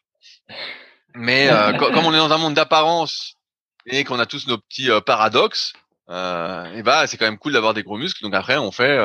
[1.13, 3.35] Mais euh, comme on est dans un monde d'apparence
[3.85, 5.73] et qu'on a tous nos petits euh, paradoxes,
[6.09, 8.21] et bah c'est quand même cool d'avoir des gros muscles.
[8.23, 8.99] Donc après, on fait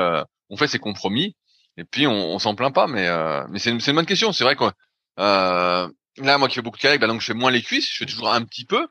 [0.51, 1.35] on fait ses compromis
[1.79, 2.89] et puis on, on s'en plaint pas.
[2.89, 3.09] Mais
[3.49, 4.33] mais c'est une, une bonne question.
[4.33, 4.65] C'est vrai que
[5.17, 5.89] là,
[6.39, 8.07] moi qui fais beaucoup de kayak, bah donc je fais moins les cuisses, je fais
[8.07, 8.87] toujours un petit peu.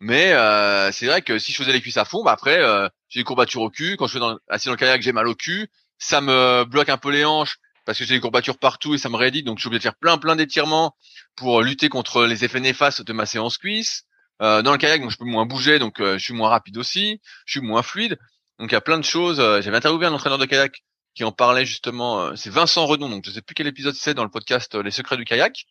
[0.00, 2.88] Mais euh, c'est vrai que si je faisais les cuisses à fond, bah après euh,
[3.08, 3.96] j'ai des courbatures au cul.
[3.96, 5.68] Quand je suis assis dans le kayak, j'ai mal au cul.
[5.98, 9.08] Ça me bloque un peu les hanches parce que j'ai des courbatures partout et ça
[9.08, 9.42] me raidit.
[9.42, 10.94] Donc je suis obligé de faire plein plein d'étirements
[11.36, 14.04] pour lutter contre les effets néfastes de ma séance cuisse.
[14.40, 16.78] Euh, dans le kayak, donc je peux moins bouger, donc euh, je suis moins rapide
[16.78, 17.20] aussi.
[17.44, 18.18] Je suis moins fluide.
[18.60, 19.38] Donc il y a plein de choses.
[19.38, 20.84] J'avais interviewé un entraîneur de kayak
[21.14, 22.36] qui en parlait justement.
[22.36, 23.08] c'est Vincent Redon.
[23.08, 25.64] Donc je sais plus quel épisode c'est dans le podcast Les secrets du kayak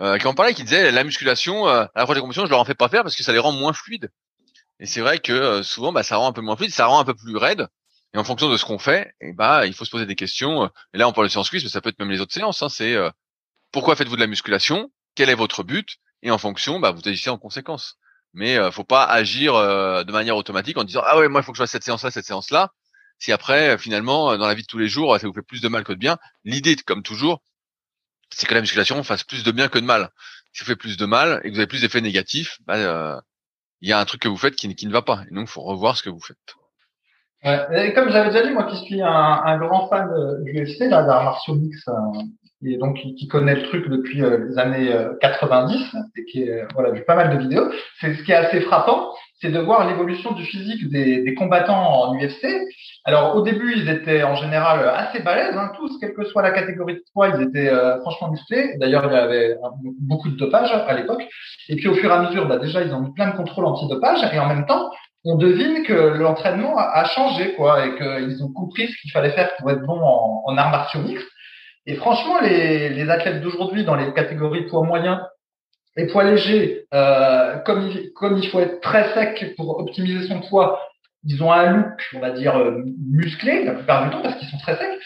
[0.00, 2.60] euh, qui en parlait, qui disait la musculation, euh, à la des compétitions, je leur
[2.60, 4.10] en fais pas faire parce que ça les rend moins fluides.
[4.78, 7.00] Et c'est vrai que euh, souvent, bah, ça rend un peu moins fluide, ça rend
[7.00, 7.66] un peu plus raide.
[8.14, 10.14] Et en fonction de ce qu'on fait, et eh bah, il faut se poser des
[10.14, 10.70] questions.
[10.92, 12.62] Et là, on parle de séance cuisse, mais ça peut être même les autres séances.
[12.62, 12.96] Hein, c'est
[13.72, 14.90] pourquoi faites-vous de la musculation?
[15.14, 15.96] Quel est votre but?
[16.22, 17.96] Et en fonction, bah, vous agissez en conséquence.
[18.32, 21.58] Mais faut pas agir de manière automatique en disant ah ouais, moi, il faut que
[21.58, 22.70] je fasse cette séance-là, cette séance-là.
[23.18, 25.68] Si après, finalement, dans la vie de tous les jours, ça vous fait plus de
[25.68, 26.18] mal que de bien.
[26.44, 27.42] L'idée, comme toujours,
[28.30, 30.10] c'est que la musculation fasse plus de bien que de mal.
[30.52, 33.20] Si vous faites plus de mal et que vous avez plus d'effets négatifs, bah, euh,
[33.80, 35.22] il y a un truc que vous faites qui, qui ne va pas.
[35.30, 36.36] Et donc, il faut revoir ce que vous faites.
[37.44, 37.88] Ouais.
[37.88, 40.08] Et comme j'avais déjà dit, moi qui suis un, un grand fan
[40.42, 41.92] du UFC, d'art martiaux mix, euh,
[42.64, 46.66] et donc qui, qui, connaît le truc depuis euh, les années 90 et qui a
[46.74, 47.70] voilà vu pas mal de vidéos,
[48.00, 52.08] c'est ce qui est assez frappant, c'est de voir l'évolution du physique des, des, combattants
[52.08, 52.46] en UFC.
[53.04, 56.52] Alors au début, ils étaient en général assez balèzes, hein, tous, quelle que soit la
[56.52, 58.76] catégorie de poids, ils étaient euh, franchement musclés.
[58.78, 59.56] D'ailleurs, il y avait
[60.00, 61.26] beaucoup de dopage à l'époque.
[61.68, 63.66] Et puis au fur et à mesure, bah, déjà, ils ont mis plein de contrôles
[63.66, 64.20] anti-dopage.
[64.32, 64.90] Et en même temps,
[65.24, 69.54] on devine que l'entraînement a, changé, quoi, et qu'ils ont compris ce qu'il fallait faire
[69.56, 71.28] pour être bon en, en arts martiaux mixtes.
[71.84, 75.20] Et franchement, les, les athlètes d'aujourd'hui dans les catégories poids moyen
[75.96, 80.40] les poids légers, euh, comme, il, comme il faut être très sec pour optimiser son
[80.40, 80.80] poids,
[81.24, 84.48] ils ont un look, on va dire, euh, musclé la plupart du temps parce qu'ils
[84.48, 84.98] sont très secs.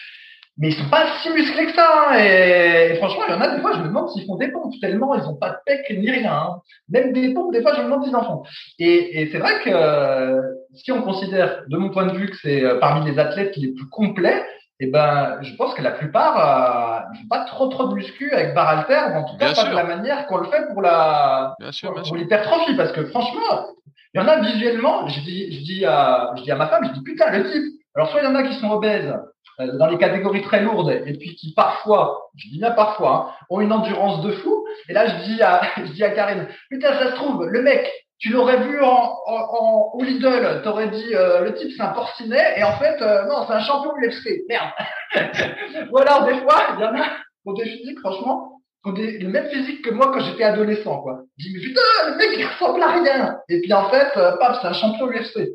[0.58, 2.10] Mais ils sont pas si musclés que ça.
[2.10, 4.48] Hein, et, franchement, il y en a des fois, je me demande s'ils font des
[4.48, 6.34] pompes tellement ils ont pas de pec ni rien.
[6.34, 6.60] Hein.
[6.90, 8.42] Même des pompes, des fois, je me demande s'ils en font.
[8.78, 10.42] Et, et c'est vrai que euh,
[10.74, 13.68] si on considère, de mon point de vue, que c'est euh, parmi les athlètes les
[13.68, 14.44] plus complets,
[14.82, 18.54] eh ben, je pense que la plupart euh, n'ont pas trop trop de muscu avec
[18.54, 22.16] bar alter, en tout cas pas de la manière qu'on le fait pour la pour,
[22.16, 23.68] l'hypertrophie, parce que franchement,
[24.14, 26.86] il y en a visuellement, je dis je dis à je dis à ma femme,
[26.86, 27.62] je dis putain le type.
[27.94, 29.12] Alors soit il y en a qui sont obèses
[29.60, 33.44] euh, dans les catégories très lourdes et puis qui parfois, je dis bien parfois, hein,
[33.50, 34.64] ont une endurance de fou.
[34.88, 37.86] Et là je dis à je dis à Karine, putain ça se trouve le mec
[38.20, 42.58] tu l'aurais vu en, en, au Lidl, t'aurais dit euh, le type c'est un porcinet
[42.58, 44.42] et en fait euh, non c'est un champion de l'UFC.
[44.48, 44.70] Merde.
[45.90, 47.06] Voilà, des fois il y en a
[47.46, 51.22] ont des physiques franchement ont des, le même physique que moi quand j'étais adolescent quoi.
[51.38, 54.36] Je dis mais putain le mec il ressemble à rien et puis en fait euh,
[54.36, 55.48] paf c'est un champion de l'UFC.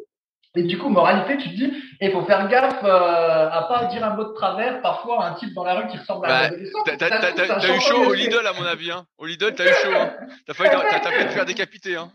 [0.55, 4.05] Et du coup, moralité, tu te dis, il faut faire gaffe euh, à pas dire
[4.05, 4.81] un mot de travers.
[4.81, 6.79] Parfois, un type dans la rue qui ressemble à un adolescent.
[6.97, 8.91] T'as eu chaud au Lidl, à mon avis.
[8.91, 9.05] Hein.
[9.17, 9.91] Au Lidl, t'as eu chaud.
[9.93, 10.13] Hein.
[10.47, 11.95] T'as failli, te faire décapiter.
[11.97, 12.09] Hein.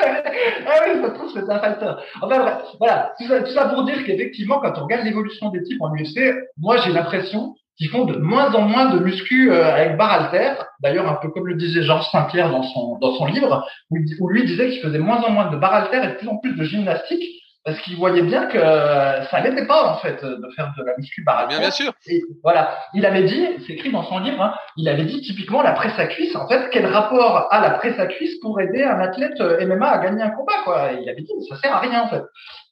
[0.00, 1.92] ah oui, ça trouve c'est un fighter.
[2.20, 5.80] Enfin, voilà, tout ça, tout ça pour dire qu'effectivement, quand on regarde l'évolution des types
[5.80, 9.96] en UFC, moi, j'ai l'impression qui font de moins en moins de muscu euh, avec
[9.96, 10.52] barre alter.
[10.80, 14.28] D'ailleurs, un peu comme le disait Georges Saint-Pierre dans son, dans son livre, où, où
[14.28, 16.54] lui disait qu'il faisait moins en moins de barre alter et de plus en plus
[16.54, 17.24] de gymnastique,
[17.64, 21.24] parce qu'il voyait bien que ça n'était pas en fait de faire de la muscu
[21.26, 21.48] alter.
[21.48, 21.92] Bien, bien sûr.
[22.06, 25.62] Et voilà, il avait dit, c'est écrit dans son livre, hein, il avait dit typiquement
[25.62, 26.34] la presse à cuisse.
[26.36, 29.88] En fait, quel rapport a la presse à cuisse pour aider un athlète euh, MMA
[29.88, 30.90] à gagner un combat quoi?
[31.00, 32.22] Il avait dit, ça sert à rien en fait.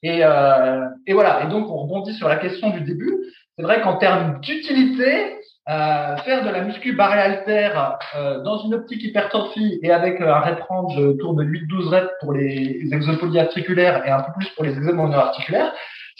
[0.03, 1.43] Et, euh, et voilà.
[1.43, 3.15] Et donc on rebondit sur la question du début
[3.59, 5.35] c'est vrai qu'en termes d'utilité,
[5.69, 7.69] euh, faire de la muscu barré alter
[8.15, 12.11] euh, dans une optique hypertrophie et avec euh, un rep range autour de 8-12 reps
[12.21, 15.71] pour les exopolyarticulaires et un peu plus pour les exomonoarticulaires,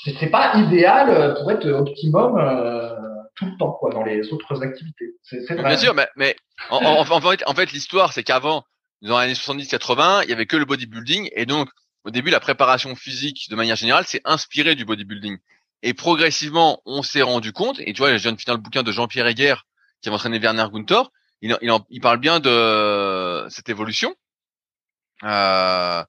[0.03, 2.37] c'est, c'est pas idéal pour être optimum
[3.35, 5.15] tout le temps quoi dans les autres activités.
[5.23, 6.35] C'est, c'est Bien sûr, mais, mais
[6.69, 8.65] en, en, fait, en fait l'histoire c'est qu'avant,
[9.01, 11.69] dans les années 70-80, il y avait que le bodybuilding et donc
[12.03, 15.39] au début la préparation physique de manière générale c'est inspiré du bodybuilding.
[15.81, 18.83] Et progressivement, on s'est rendu compte, et tu vois, je viens de finir le bouquin
[18.83, 19.65] de Jean-Pierre Heger,
[20.01, 21.09] qui a entraîné Werner Gunther,
[21.41, 24.13] il, il, il, parle bien de cette évolution.
[25.23, 26.03] Euh,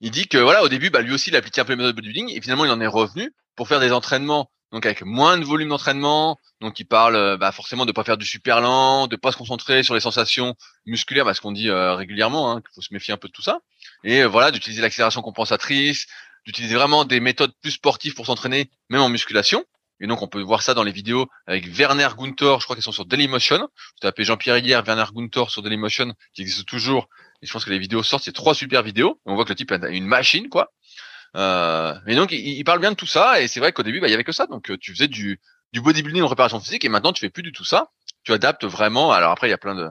[0.00, 1.76] il dit que voilà, au début, bah, lui aussi, il a appliqué un peu les
[1.76, 5.02] méthodes de bodybuilding, et finalement, il en est revenu pour faire des entraînements, donc avec
[5.02, 6.38] moins de volume d'entraînement.
[6.60, 9.82] Donc, il parle bah, forcément de pas faire du super lent, de pas se concentrer
[9.82, 10.54] sur les sensations
[10.84, 13.42] musculaires, parce qu'on dit euh, régulièrement hein, qu'il faut se méfier un peu de tout
[13.42, 13.60] ça.
[14.04, 16.06] Et euh, voilà, d'utiliser l'accélération compensatrice,
[16.46, 19.64] d'utiliser vraiment des méthodes plus sportives pour s'entraîner, même en musculation.
[20.00, 22.82] Et donc, on peut voir ça dans les vidéos avec Werner Gunther, je crois qu'ils
[22.82, 23.58] sont sur Dailymotion.
[23.58, 27.08] Vous tapez Jean-Pierre hier, Werner Gunther sur Dailymotion, qui existe toujours.
[27.42, 29.20] Et je pense que les vidéos sortent, c'est trois super vidéos.
[29.24, 30.72] On voit que le type a une machine, quoi.
[31.34, 33.40] Euh, et donc, il, parle bien de tout ça.
[33.40, 34.46] Et c'est vrai qu'au début, bah, il y avait que ça.
[34.46, 35.40] Donc, euh, tu faisais du,
[35.72, 37.90] du bodybuilding en préparation physique, et maintenant, tu fais plus du tout ça.
[38.22, 39.12] Tu adaptes vraiment.
[39.12, 39.88] Alors après, il y a plein de,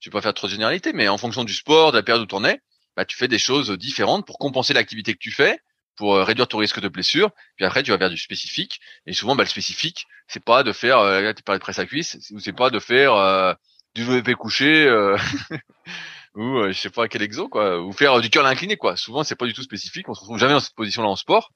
[0.00, 2.22] tu peux pas faire trop de généralité, mais en fonction du sport, de la période
[2.22, 2.60] où tu en es,
[2.94, 5.58] bah, tu fais des choses différentes pour compenser l'activité que tu fais
[5.96, 7.30] pour euh, réduire ton risque de blessure.
[7.56, 8.80] Puis après, tu vas vers du spécifique.
[9.06, 11.86] Et souvent, bah, le spécifique, c'est pas de faire, euh, tu parlais de presse à
[11.86, 13.54] cuisse, ou c'est pas de faire euh,
[13.94, 15.16] du VP couché, euh,
[16.34, 18.96] ou je sais pas quel exo, quoi, ou faire du curl incliné, quoi.
[18.96, 20.08] Souvent, c'est pas du tout spécifique.
[20.08, 21.50] On se retrouve jamais dans cette position-là en sport.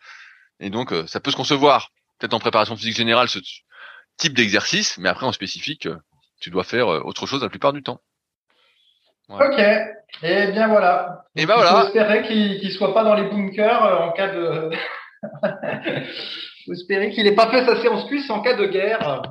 [0.61, 3.39] Et donc, ça peut se concevoir, peut-être en préparation physique générale, ce
[4.19, 5.89] type d'exercice, mais après, en spécifique,
[6.41, 8.01] tu dois faire autre chose la plupart du temps.
[9.31, 9.59] Ok.
[10.23, 11.25] Et bien voilà.
[11.37, 11.83] Et ben voilà.
[11.83, 14.71] J'espérais qu'il ne soit pas dans les bunkers euh, en cas de.
[16.67, 19.23] J'espérais qu'il n'ait pas fait sa séance cuisse en cas de guerre.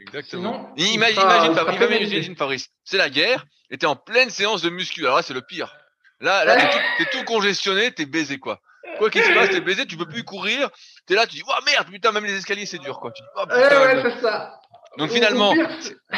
[0.00, 0.72] Exactement.
[0.76, 2.68] imagine, imagine, imagine, Fabrice.
[2.84, 5.04] C'est la guerre, et t'es en pleine séance de muscu.
[5.04, 5.74] Alors là, c'est le pire.
[6.20, 8.60] Là, là, t'es tout, tout, congestionné, t'es baisé, quoi.
[8.98, 10.70] Quoi qu'il se passe, t'es baisé, tu peux plus courir.
[11.06, 13.12] T'es là, tu dis, oh merde, putain, même les escaliers, c'est dur, quoi.
[13.12, 14.60] Tu dis, oh, putain, ouais, ouais, c'est ça.
[14.96, 15.52] Donc finalement,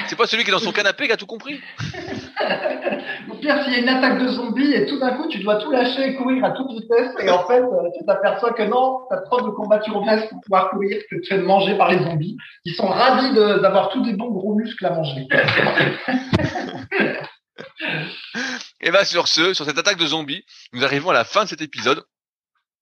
[0.07, 1.61] c'est pas celui qui est dans son canapé qui a tout compris.
[3.31, 5.57] Au pire, s'il y a une attaque de zombies et tout d'un coup tu dois
[5.57, 9.01] tout lâcher et courir à toute vitesse et en fait euh, tu t'aperçois que non,
[9.11, 12.37] t'as trop de combatture au pour pouvoir courir, que tu es mangé par les zombies.
[12.65, 15.27] Ils sont ravis d'avoir tous des bons gros muscles à manger.
[18.81, 21.49] et bah sur ce, sur cette attaque de zombies, nous arrivons à la fin de
[21.49, 22.03] cet épisode.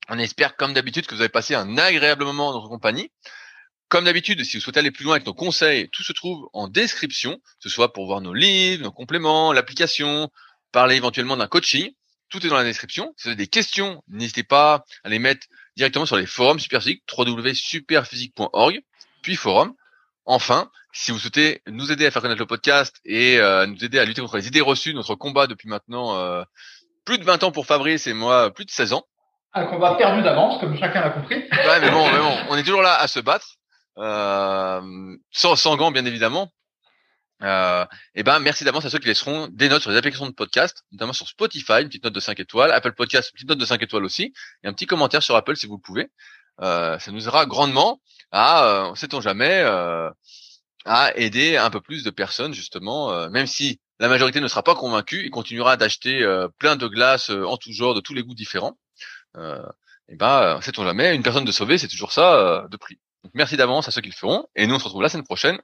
[0.09, 3.11] On espère comme d'habitude que vous avez passé un agréable moment dans notre compagnie.
[3.89, 6.69] Comme d'habitude, si vous souhaitez aller plus loin avec nos conseils, tout se trouve en
[6.69, 10.31] description, que ce soit pour voir nos livres, nos compléments, l'application,
[10.73, 11.91] parler éventuellement d'un coaching.
[12.29, 13.15] Tout est dans la description.
[13.17, 17.03] Si vous avez des questions, n'hésitez pas à les mettre directement sur les forums Superphysique,
[17.17, 18.83] www.superphysique.org,
[19.23, 19.73] puis forum.
[20.27, 23.99] Enfin, si vous souhaitez nous aider à faire connaître le podcast et euh, nous aider
[23.99, 26.43] à lutter contre les idées reçues, notre combat depuis maintenant euh,
[27.07, 29.05] plus de 20 ans pour Fabrice et moi, plus de 16 ans.
[29.55, 31.37] Un combat perdu d'avance, comme chacun l'a compris.
[31.37, 33.58] Ouais, mais bon, mais bon, on est toujours là à se battre
[33.99, 36.53] sans, sans gants bien évidemment.
[37.43, 37.87] Euh,
[38.17, 40.85] et ben merci d'avance à ceux qui laisseront des notes sur les applications de podcast,
[40.91, 43.65] notamment sur Spotify, une petite note de 5 étoiles, Apple Podcast, une petite note de
[43.65, 44.33] 5 étoiles aussi,
[44.65, 46.11] et un petit commentaire sur Apple si vous le pouvez.
[46.61, 48.01] Euh, ça nous aidera grandement
[48.33, 50.11] à, euh, sait-on jamais, euh,
[50.85, 54.63] à aider un peu plus de personnes justement, euh, même si la majorité ne sera
[54.65, 58.23] pas convaincue, il continuera d'acheter euh, plein de glaces en tout genre, de tous les
[58.25, 58.77] goûts différents.
[60.09, 62.99] et ben, sait-on jamais, une personne de sauver, c'est toujours ça de prix
[63.35, 64.47] merci d'avance à ceux qui le feront.
[64.57, 65.59] Et nous, on se retrouve la semaine prochaine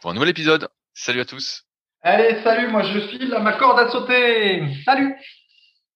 [0.00, 0.68] pour un nouvel épisode.
[0.94, 1.64] Salut à tous.
[2.02, 4.62] Allez, salut, moi je file à ma corde à sauter.
[4.84, 5.14] Salut